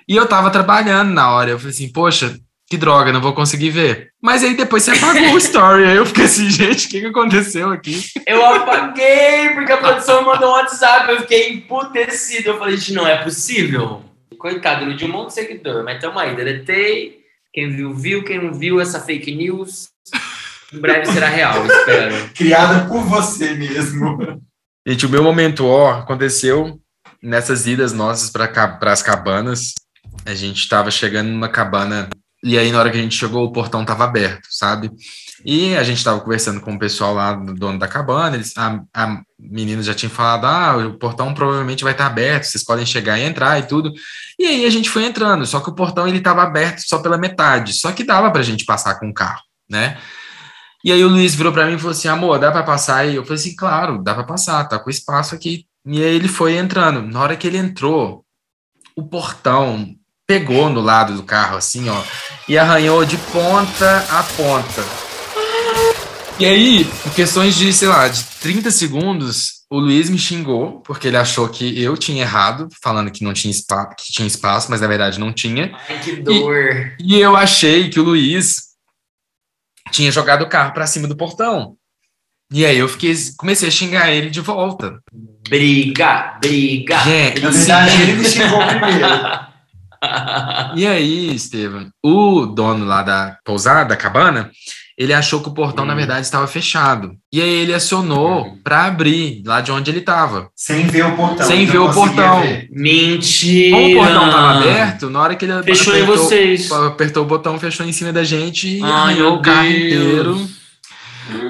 [0.09, 1.51] E eu tava trabalhando na hora.
[1.51, 2.39] Eu falei assim, poxa,
[2.69, 4.11] que droga, não vou conseguir ver.
[4.21, 5.85] Mas aí depois você apagou o story.
[5.85, 8.05] Aí eu fiquei assim, gente, o que, que aconteceu aqui?
[8.27, 11.11] Eu apaguei, porque a produção mandou um WhatsApp.
[11.11, 12.51] Eu fiquei emputecido.
[12.51, 14.03] Eu falei, gente, não é possível.
[14.37, 15.85] Coitado, de um monte de seguidor.
[15.85, 17.21] Mas tamo aí, deletei.
[17.53, 18.25] Quem viu, viu.
[18.25, 19.89] Quem não viu, essa fake news.
[20.73, 22.31] Em breve será real, espero.
[22.35, 24.43] Criada por você mesmo.
[24.85, 26.81] Gente, o meu momento ó aconteceu
[27.23, 29.75] nessas idas nossas para as cabanas.
[30.25, 32.09] A gente estava chegando numa cabana
[32.47, 34.89] e aí, na hora que a gente chegou, o portão estava aberto, sabe?
[35.45, 38.81] E a gente estava conversando com o pessoal lá, do dono da cabana, eles, a,
[38.95, 43.19] a menina já tinha falado, ah, o portão provavelmente vai estar aberto, vocês podem chegar
[43.19, 43.93] e entrar e tudo.
[44.39, 47.19] E aí a gente foi entrando, só que o portão ele estava aberto só pela
[47.19, 49.99] metade, só que dava para a gente passar com o carro, né?
[50.85, 53.09] E aí o Luiz virou para mim e falou assim, amor, dá para passar?
[53.09, 55.67] E eu falei assim, claro, dá para passar, tá com espaço aqui.
[55.85, 57.03] E aí ele foi entrando.
[57.03, 58.25] Na hora que ele entrou,
[58.95, 62.03] o portão pegou no lado do carro, assim, ó,
[62.49, 64.85] e arranhou de ponta a ponta.
[66.39, 71.09] E aí, em questões de, sei lá, de 30 segundos, o Luiz me xingou, porque
[71.09, 74.81] ele achou que eu tinha errado, falando que não tinha espaço, que tinha espaço, mas
[74.81, 75.74] na verdade não tinha.
[75.89, 76.95] Ai, que dor.
[77.01, 78.66] E, e eu achei que o Luiz
[79.91, 81.77] tinha jogado o carro para cima do portão.
[82.53, 85.01] E aí eu fiquei, comecei a xingar ele de volta.
[85.49, 86.99] Briga, briga.
[87.01, 89.47] Gente, na verdade, ele me xingou primeiro.
[90.75, 94.51] E aí, Estevam, o dono lá da pousada, da cabana,
[94.99, 95.89] ele achou que o portão, hum.
[95.89, 97.13] na verdade, estava fechado.
[97.33, 98.59] E aí ele acionou hum.
[98.65, 100.49] para abrir lá de onde ele estava.
[100.57, 101.47] Sem ver o portão.
[101.47, 102.41] Sem ver o portão.
[102.41, 102.69] Ver.
[102.71, 103.77] Mentira!
[103.77, 106.73] Como o portão estava aberto, na hora que ele fechou apertou, em vocês.
[106.73, 110.49] apertou o botão, fechou em cima da gente e arranhou o carro inteiro.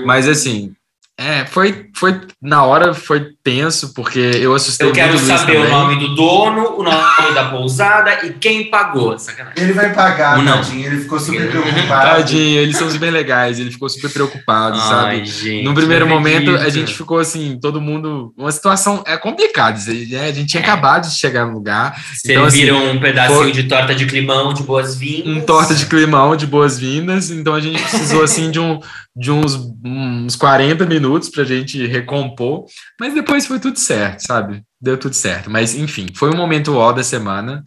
[0.05, 0.73] Mas assim,
[1.19, 6.01] é, foi, foi na hora foi tenso, porque eu assustei Eu quero saber o nome
[6.01, 9.17] do dono, o nome da pousada e quem pagou.
[9.17, 9.63] Sacanagem.
[9.63, 10.57] Ele vai pagar, não.
[10.57, 12.17] tadinho, ele ficou super preocupado.
[12.17, 15.25] Tadinho, eles são super legais, ele ficou super preocupado, Ai, sabe?
[15.27, 18.35] Gente, no primeiro momento, a gente ficou assim, todo mundo.
[18.37, 20.29] Uma situação é complicada, né?
[20.29, 20.65] a gente tinha é.
[20.65, 21.97] acabado de chegar no lugar.
[22.15, 23.53] Serviram então, assim, um pedacinho foi...
[23.53, 25.37] de torta de climão de boas-vindas.
[25.37, 28.81] Um torta de climão de boas-vindas, então a gente precisou assim de um
[29.17, 32.67] de uns, uns 40 minutos para a gente recompor,
[33.01, 34.62] mas depois foi tudo certo, sabe?
[34.80, 35.51] Deu tudo certo.
[35.51, 37.64] Mas, enfim, foi um momento ó da semana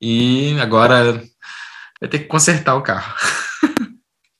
[0.00, 1.22] e agora
[2.00, 3.14] vai ter que consertar o carro.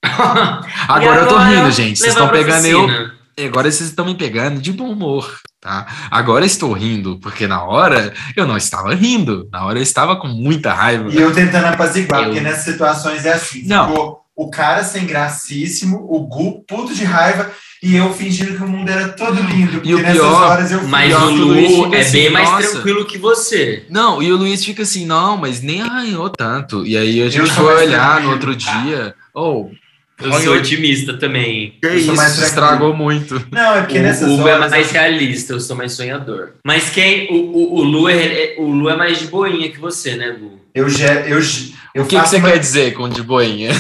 [0.03, 1.99] agora, agora, eu tô rindo, gente.
[1.99, 3.23] Vocês estão pegando eu.
[3.47, 5.87] Agora vocês estão me pegando de bom humor, tá?
[6.11, 9.49] Agora estou rindo, porque na hora eu não estava rindo.
[9.51, 11.11] Na hora eu estava com muita raiva.
[11.11, 12.27] E eu tentando apaziguar, eu...
[12.27, 13.67] porque nessas situações é assim.
[13.67, 13.89] Não.
[13.89, 17.51] Ficou o cara sem gracíssimo, o Gu puto de raiva
[17.83, 19.81] e eu fingindo que o mundo era todo lindo.
[19.83, 20.59] E o pior,
[20.89, 22.71] mas o Lu é assim, bem mais nossa.
[22.71, 23.85] tranquilo que você.
[23.91, 26.87] Não, e o Luiz fica assim, não, mas nem arranhou tanto.
[26.87, 29.83] E aí a gente foi olhar no outro dia, ou oh,
[30.25, 31.75] eu sou otimista também.
[31.83, 33.45] Que isso, mais estragou muito.
[33.51, 36.51] Não, é porque o, nessas o Hugo é mais realista, eu sou mais sonhador.
[36.65, 37.29] Mas quem.
[37.33, 40.61] O, o, o, Lu é, o Lu é mais de boinha que você, né, Lu?
[40.73, 41.15] Eu já.
[41.23, 41.41] Eu,
[41.95, 42.51] eu o que, que você uma...
[42.51, 43.71] quer dizer com de boinha?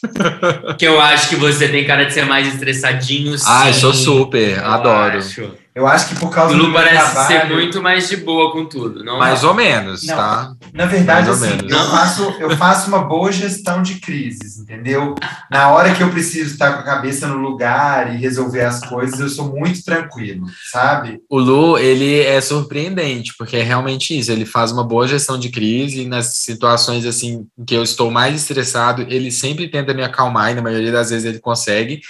[0.78, 3.34] que eu acho que você tem cara de ser mais estressadinho.
[3.46, 5.18] Ah, sou super, eu adoro.
[5.18, 5.59] Acho.
[5.72, 7.28] Eu acho que por causa do Lu parece trabalho...
[7.28, 9.04] ser muito mais de boa com tudo.
[9.04, 10.52] Não mais ou menos, não, tá?
[10.74, 15.14] Na verdade, assim, eu faço, eu faço uma boa gestão de crises, entendeu?
[15.48, 19.20] Na hora que eu preciso estar com a cabeça no lugar e resolver as coisas,
[19.20, 21.20] eu sou muito tranquilo, sabe?
[21.30, 24.32] O Lu, ele é surpreendente, porque é realmente isso.
[24.32, 28.10] Ele faz uma boa gestão de crise e nas situações assim em que eu estou
[28.10, 32.00] mais estressado, ele sempre tenta me acalmar e na maioria das vezes ele consegue.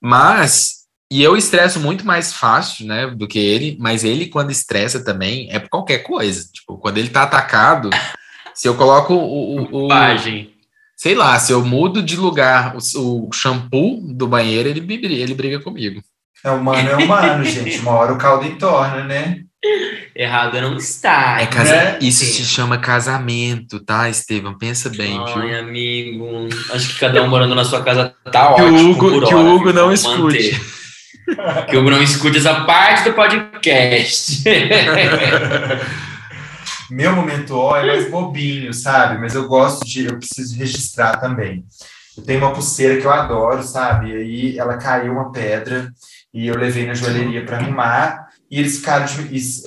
[0.00, 0.77] Mas
[1.10, 5.48] E eu estresso muito mais fácil, né, do que ele, mas ele, quando estressa também,
[5.50, 6.46] é por qualquer coisa.
[6.52, 7.88] Tipo, quando ele tá atacado,
[8.54, 9.62] se eu coloco o.
[9.62, 9.88] o, o
[10.94, 15.60] sei lá, se eu mudo de lugar o, o shampoo do banheiro, ele, ele briga
[15.60, 16.02] comigo.
[16.44, 17.78] É humano, é humano, gente.
[17.78, 19.40] Uma hora o caldo entorna, né?
[20.14, 21.40] Errado não está.
[21.40, 21.74] É casa...
[21.74, 21.98] Né?
[22.00, 24.56] Isso se chama casamento, tá, Estevam?
[24.56, 25.58] Pensa bem, Ai, viu?
[25.58, 26.48] amigo.
[26.72, 28.78] Acho que cada um morando na sua casa tá que ótimo.
[28.78, 30.60] O Hugo, que o Hugo não escute.
[31.68, 34.42] Que o não escute essa parte do podcast.
[36.90, 39.18] Meu momento ó é mais bobinho, sabe?
[39.18, 41.64] Mas eu gosto de, eu preciso registrar também.
[42.16, 44.10] Eu tenho uma pulseira que eu adoro, sabe?
[44.10, 45.92] E aí ela caiu uma pedra
[46.32, 48.28] e eu levei na joalheria para arrumar.
[48.50, 49.16] E eles ficaram de.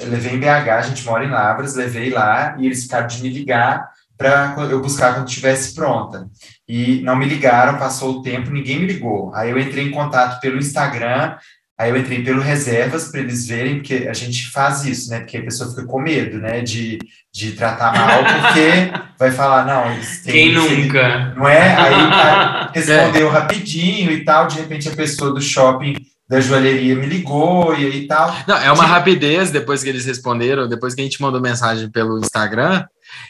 [0.05, 3.29] Levei em BH, a gente mora em Lavras, levei lá e eles ficaram de me
[3.29, 3.90] ligar
[4.21, 6.27] para eu buscar quando estivesse pronta.
[6.67, 9.33] E não me ligaram, passou o tempo, ninguém me ligou.
[9.33, 11.35] Aí eu entrei em contato pelo Instagram,
[11.81, 15.21] Aí eu entrei pelo reservas para eles verem, porque a gente faz isso, né?
[15.21, 16.61] Porque a pessoa fica com medo, né?
[16.61, 16.99] De,
[17.33, 20.31] de tratar mal, porque vai falar, não, eles têm.
[20.31, 21.33] Quem nunca?
[21.35, 21.75] Não é?
[21.75, 23.31] Aí respondeu é.
[23.31, 25.95] rapidinho e tal, de repente a pessoa do shopping
[26.29, 28.31] da joalheria me ligou e aí tal.
[28.47, 32.19] Não, é uma rapidez depois que eles responderam, depois que a gente mandou mensagem pelo
[32.19, 32.85] Instagram,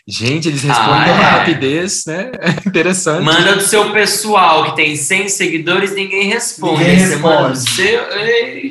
[0.07, 1.23] Gente, eles respondem ah, é.
[1.23, 2.31] rapidez, né?
[2.65, 3.23] interessante.
[3.23, 6.83] Manda do seu pessoal, que tem 100 seguidores, ninguém responde.
[6.83, 7.69] Ninguém responde.
[7.69, 8.01] Seu...
[8.01, 8.61] É.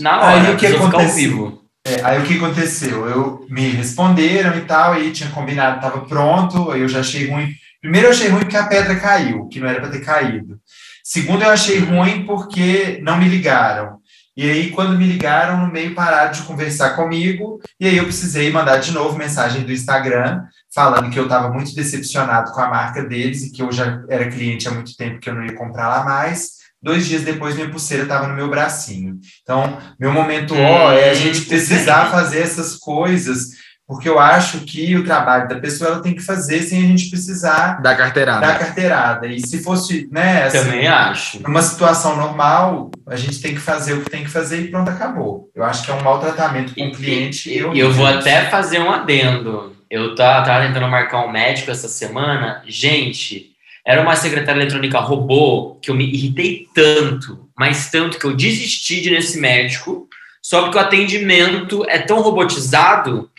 [0.00, 1.00] Na hora, aí, o que aconteceu?
[1.00, 1.66] ao vivo.
[1.86, 3.08] É, aí o que aconteceu?
[3.08, 7.54] Eu me responderam e tal, aí tinha combinado, estava pronto, aí eu já achei ruim.
[7.80, 10.58] Primeiro eu achei ruim porque a pedra caiu, que não era para ter caído.
[11.04, 13.98] Segundo eu achei ruim porque não me ligaram.
[14.36, 18.50] E aí, quando me ligaram, no meio pararam de conversar comigo, e aí eu precisei
[18.50, 20.42] mandar de novo mensagem do Instagram,
[20.74, 24.30] falando que eu estava muito decepcionado com a marca deles e que eu já era
[24.30, 26.56] cliente há muito tempo que eu não ia comprar lá mais.
[26.82, 29.18] Dois dias depois, minha pulseira estava no meu bracinho.
[29.42, 33.52] Então, meu momento ó é a gente precisar fazer essas coisas
[33.86, 37.08] porque eu acho que o trabalho da pessoa ela tem que fazer sem a gente
[37.08, 38.44] precisar da carteirada.
[38.44, 39.28] Da carteirada.
[39.28, 41.40] E se fosse, né, assim, também acho.
[41.42, 44.90] Numa situação normal, a gente tem que fazer o que tem que fazer e pronto,
[44.90, 45.48] acabou.
[45.54, 47.48] Eu acho que é um maltratamento com o cliente.
[47.48, 49.76] E eu, eu vou até fazer um adendo.
[49.88, 52.62] Eu tava tentando marcar um médico essa semana.
[52.66, 53.52] Gente,
[53.86, 59.00] era uma secretária eletrônica robô que eu me irritei tanto, mas tanto que eu desisti
[59.00, 60.08] de ir nesse médico,
[60.42, 63.30] só porque o atendimento é tão robotizado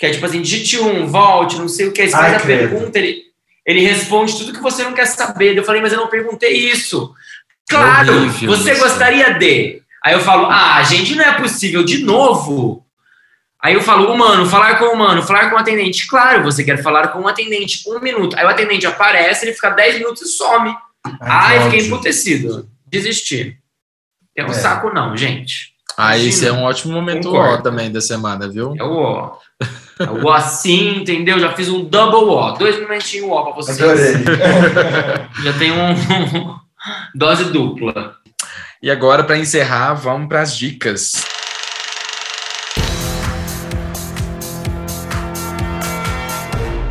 [0.00, 2.40] que é tipo assim, digite um, volte, não sei o que, aí você faz a
[2.40, 3.22] pergunta, ele,
[3.66, 5.56] ele responde tudo que você não quer saber.
[5.56, 7.14] Eu falei, mas eu não perguntei isso.
[7.68, 8.80] Claro, horrível, você isso.
[8.80, 9.82] gostaria de.
[10.02, 12.82] Aí eu falo, ah, gente, não é possível, de novo.
[13.62, 16.06] Aí eu falo, humano, falar com o humano, falar com o atendente.
[16.06, 18.38] Claro, você quer falar com o atendente, um minuto.
[18.38, 20.74] Aí o atendente aparece, ele fica dez minutos e some.
[21.20, 22.66] Ai, Ai fiquei emputecido.
[22.86, 23.58] Desisti.
[24.34, 24.54] Tem um é.
[24.54, 25.74] saco não, gente.
[25.94, 28.74] Ah, esse é um ótimo momento ó também da semana, viu?
[28.78, 29.36] É o ó.
[30.22, 31.38] O assim, entendeu?
[31.38, 32.52] Já fiz um double O.
[32.52, 33.80] Dois momentinhos O para vocês.
[33.80, 34.12] Adorei.
[35.44, 36.56] Já tem um
[37.14, 38.16] dose dupla.
[38.82, 41.22] E agora, para encerrar, vamos para as dicas.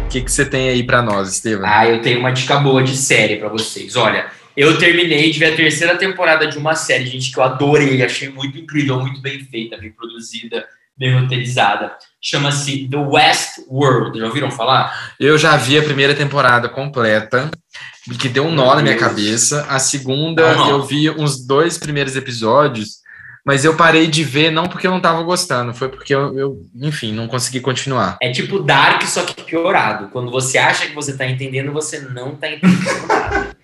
[0.05, 1.67] O que, que você tem aí para nós, Estevam?
[1.67, 3.95] Ah, eu tenho uma dica boa de série para vocês.
[3.95, 8.03] Olha, eu terminei de ver a terceira temporada de uma série, gente, que eu adorei,
[8.03, 10.67] achei muito incrível, muito bem feita, bem produzida,
[10.99, 14.19] bem roteirizada chama-se The West World.
[14.19, 15.13] Já ouviram falar?
[15.19, 17.49] Eu já vi a primeira temporada completa,
[18.19, 19.65] que deu um nó na minha cabeça.
[19.69, 22.99] A segunda, eu vi uns dois primeiros episódios,
[23.45, 26.57] mas eu parei de ver não porque eu não tava gostando, foi porque eu, eu,
[26.75, 28.17] enfim, não consegui continuar.
[28.21, 30.09] É tipo Dark, só que piorado.
[30.09, 33.58] Quando você acha que você tá entendendo, você não tá entendendo nada.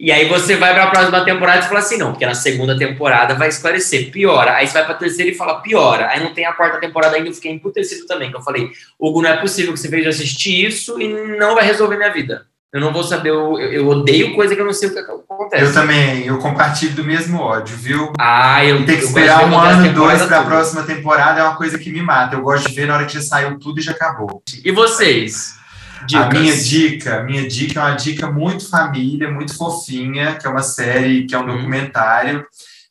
[0.00, 2.74] E aí você vai para a próxima temporada e fala assim, não, porque na segunda
[2.74, 4.54] temporada vai esclarecer, piora.
[4.54, 6.08] Aí você vai para a terceira e fala, piora.
[6.08, 8.30] Aí não tem a quarta temporada ainda, eu fiquei emputecido também.
[8.30, 11.66] Que eu falei, Hugo, não é possível que você veja assistir isso e não vai
[11.66, 12.46] resolver minha vida.
[12.72, 15.64] Eu não vou saber, eu, eu odeio coisa que eu não sei o que acontece.
[15.64, 18.10] Eu também, eu compartilho do mesmo ódio, viu?
[18.18, 21.56] Ah, eu Tem que esperar um ano e dois para a próxima temporada é uma
[21.56, 22.36] coisa que me mata.
[22.36, 24.42] Eu gosto de ver na hora que já saiu tudo e já acabou.
[24.64, 25.59] E vocês?
[26.06, 26.26] Dicas.
[26.26, 30.62] A minha dica, minha dica é uma dica muito família, muito fofinha, que é uma
[30.62, 31.56] série, que é um uhum.
[31.56, 32.44] documentário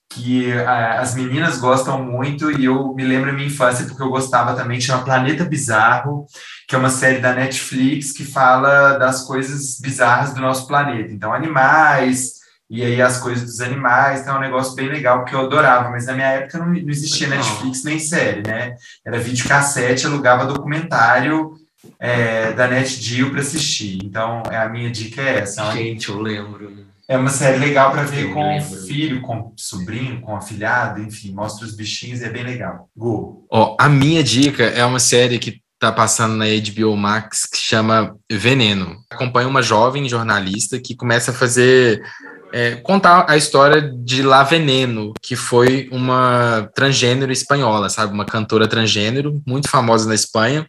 [0.10, 4.10] que a, as meninas gostam muito e eu me lembro da minha infância porque eu
[4.10, 6.26] gostava também, chama Planeta Bizarro,
[6.68, 11.14] que é uma série da Netflix que fala das coisas bizarras do nosso planeta.
[11.14, 12.40] Então, animais,
[12.70, 15.90] e aí as coisas dos animais, então é um negócio bem legal, porque eu adorava,
[15.90, 18.76] mas na minha época não, não existia Netflix nem série, né?
[19.06, 21.54] Era videocassete, alugava documentário
[22.00, 24.00] é, da NetGeo para assistir.
[24.04, 25.72] Então, é, a minha dica é essa.
[25.72, 26.88] Gente, eu lembro.
[27.08, 31.32] É uma série legal para ver com o filho, com o sobrinho, com afilhado, enfim,
[31.32, 32.88] mostra os bichinhos e é bem legal.
[32.96, 33.48] Go.
[33.50, 38.16] Ó, a minha dica é uma série que tá passando na HBO Max que chama
[38.30, 38.98] Veneno.
[39.10, 42.04] Acompanha uma jovem jornalista que começa a fazer
[42.52, 48.14] é, contar a história de La Veneno, que foi uma transgênero espanhola, sabe?
[48.14, 50.68] Uma cantora transgênero, muito famosa na Espanha,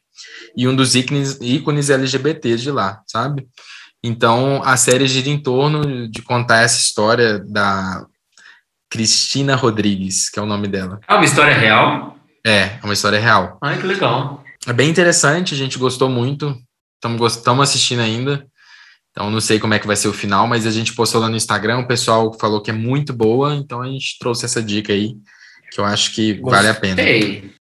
[0.57, 3.47] e um dos ícones, ícones LGBT de lá, sabe?
[4.03, 8.07] Então, a série gira em torno de contar essa história da
[8.89, 11.01] Cristina Rodrigues, que é o nome dela.
[11.07, 12.17] É uma história real?
[12.45, 13.59] É, é uma história real.
[13.63, 14.43] Ai, que legal.
[14.67, 16.57] É bem interessante, a gente gostou muito.
[17.03, 18.47] Estamos assistindo ainda.
[19.11, 21.29] Então, não sei como é que vai ser o final, mas a gente postou lá
[21.29, 24.93] no Instagram, o pessoal falou que é muito boa, então a gente trouxe essa dica
[24.93, 25.15] aí,
[25.71, 26.57] que eu acho que Gostei.
[26.57, 27.03] vale a pena.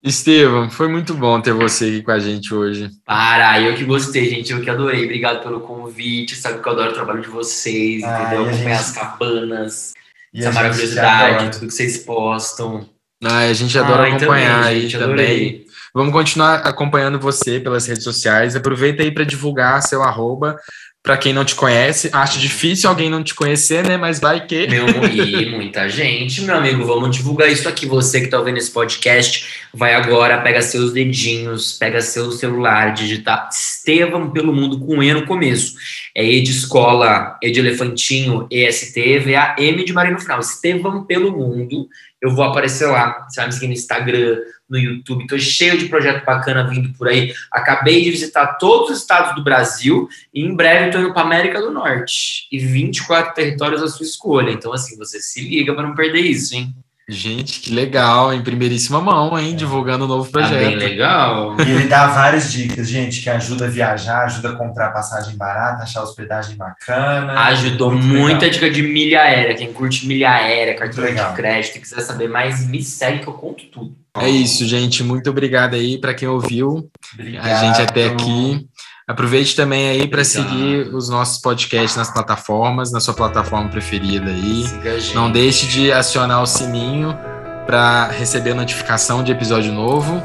[0.04, 2.90] Estevam, foi muito bom ter você aqui com a gente hoje.
[3.06, 5.06] Para, eu que gostei, gente, eu que adorei.
[5.06, 6.36] Obrigado pelo convite.
[6.36, 8.42] Sabe que eu adoro o trabalho de vocês, ah, entendeu?
[8.42, 8.82] Acompanhar gente...
[8.82, 9.94] as cabanas,
[10.34, 12.90] e essa maravilhosidade, tudo que vocês postam.
[13.24, 15.66] Ah, a gente adora Ai, acompanhar também, aí também.
[15.94, 18.56] Vamos continuar acompanhando você pelas redes sociais.
[18.56, 20.60] Aproveita aí para divulgar seu arroba
[21.04, 23.98] para quem não te conhece, acho difícil alguém não te conhecer, né?
[23.98, 24.68] Mas vai que.
[24.68, 27.86] Meu, e muita gente, meu amigo, vamos divulgar isso aqui.
[27.86, 33.50] Você que está ouvindo esse podcast, vai agora, pega seus dedinhos, pega seu celular, digita
[33.52, 35.76] Estevam pelo Mundo com E no começo.
[36.16, 40.40] É E de escola, E de elefantinho, EST, VA, M de Maria no final.
[40.40, 41.90] Estevam pelo Mundo.
[42.24, 43.28] Eu vou aparecer lá.
[43.28, 44.38] Você vai me seguir no Instagram,
[44.70, 45.24] no YouTube.
[45.24, 47.34] Estou cheio de projeto bacana vindo por aí.
[47.52, 51.60] Acabei de visitar todos os estados do Brasil e em breve estou indo para América
[51.60, 52.48] do Norte.
[52.50, 54.52] E 24 territórios à sua escolha.
[54.52, 56.74] Então, assim, você se liga para não perder isso, hein?
[57.08, 59.52] Gente, que legal, em primeiríssima mão, hein?
[59.52, 59.56] É.
[59.56, 60.54] Divulgando o um novo projeto.
[60.54, 61.58] Tá bem legal.
[61.60, 65.84] E ele dá várias dicas, gente, que ajuda a viajar, ajuda a comprar passagem barata,
[65.84, 67.34] achar hospedagem bacana.
[67.48, 69.54] Ajudou muita dica de milha aérea.
[69.54, 73.66] Quem curte milha aérea, cartão de crédito, quiser saber mais, me segue que eu conto
[73.66, 73.94] tudo.
[74.16, 75.04] É isso, gente.
[75.04, 77.46] Muito obrigado aí para quem ouviu obrigado.
[77.46, 78.66] a gente até aqui.
[79.08, 84.66] Aproveite também aí para seguir os nossos podcasts nas plataformas, na sua plataforma preferida aí.
[85.14, 87.18] Não deixe de acionar o sininho
[87.66, 90.22] para receber notificação de episódio novo.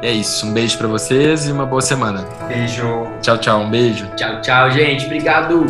[0.00, 0.46] E é isso.
[0.46, 2.24] Um beijo para vocês e uma boa semana.
[2.46, 2.86] Beijo.
[3.20, 3.62] Tchau, tchau.
[3.62, 4.06] Um beijo.
[4.16, 5.06] Tchau, tchau, gente.
[5.06, 5.66] Obrigado.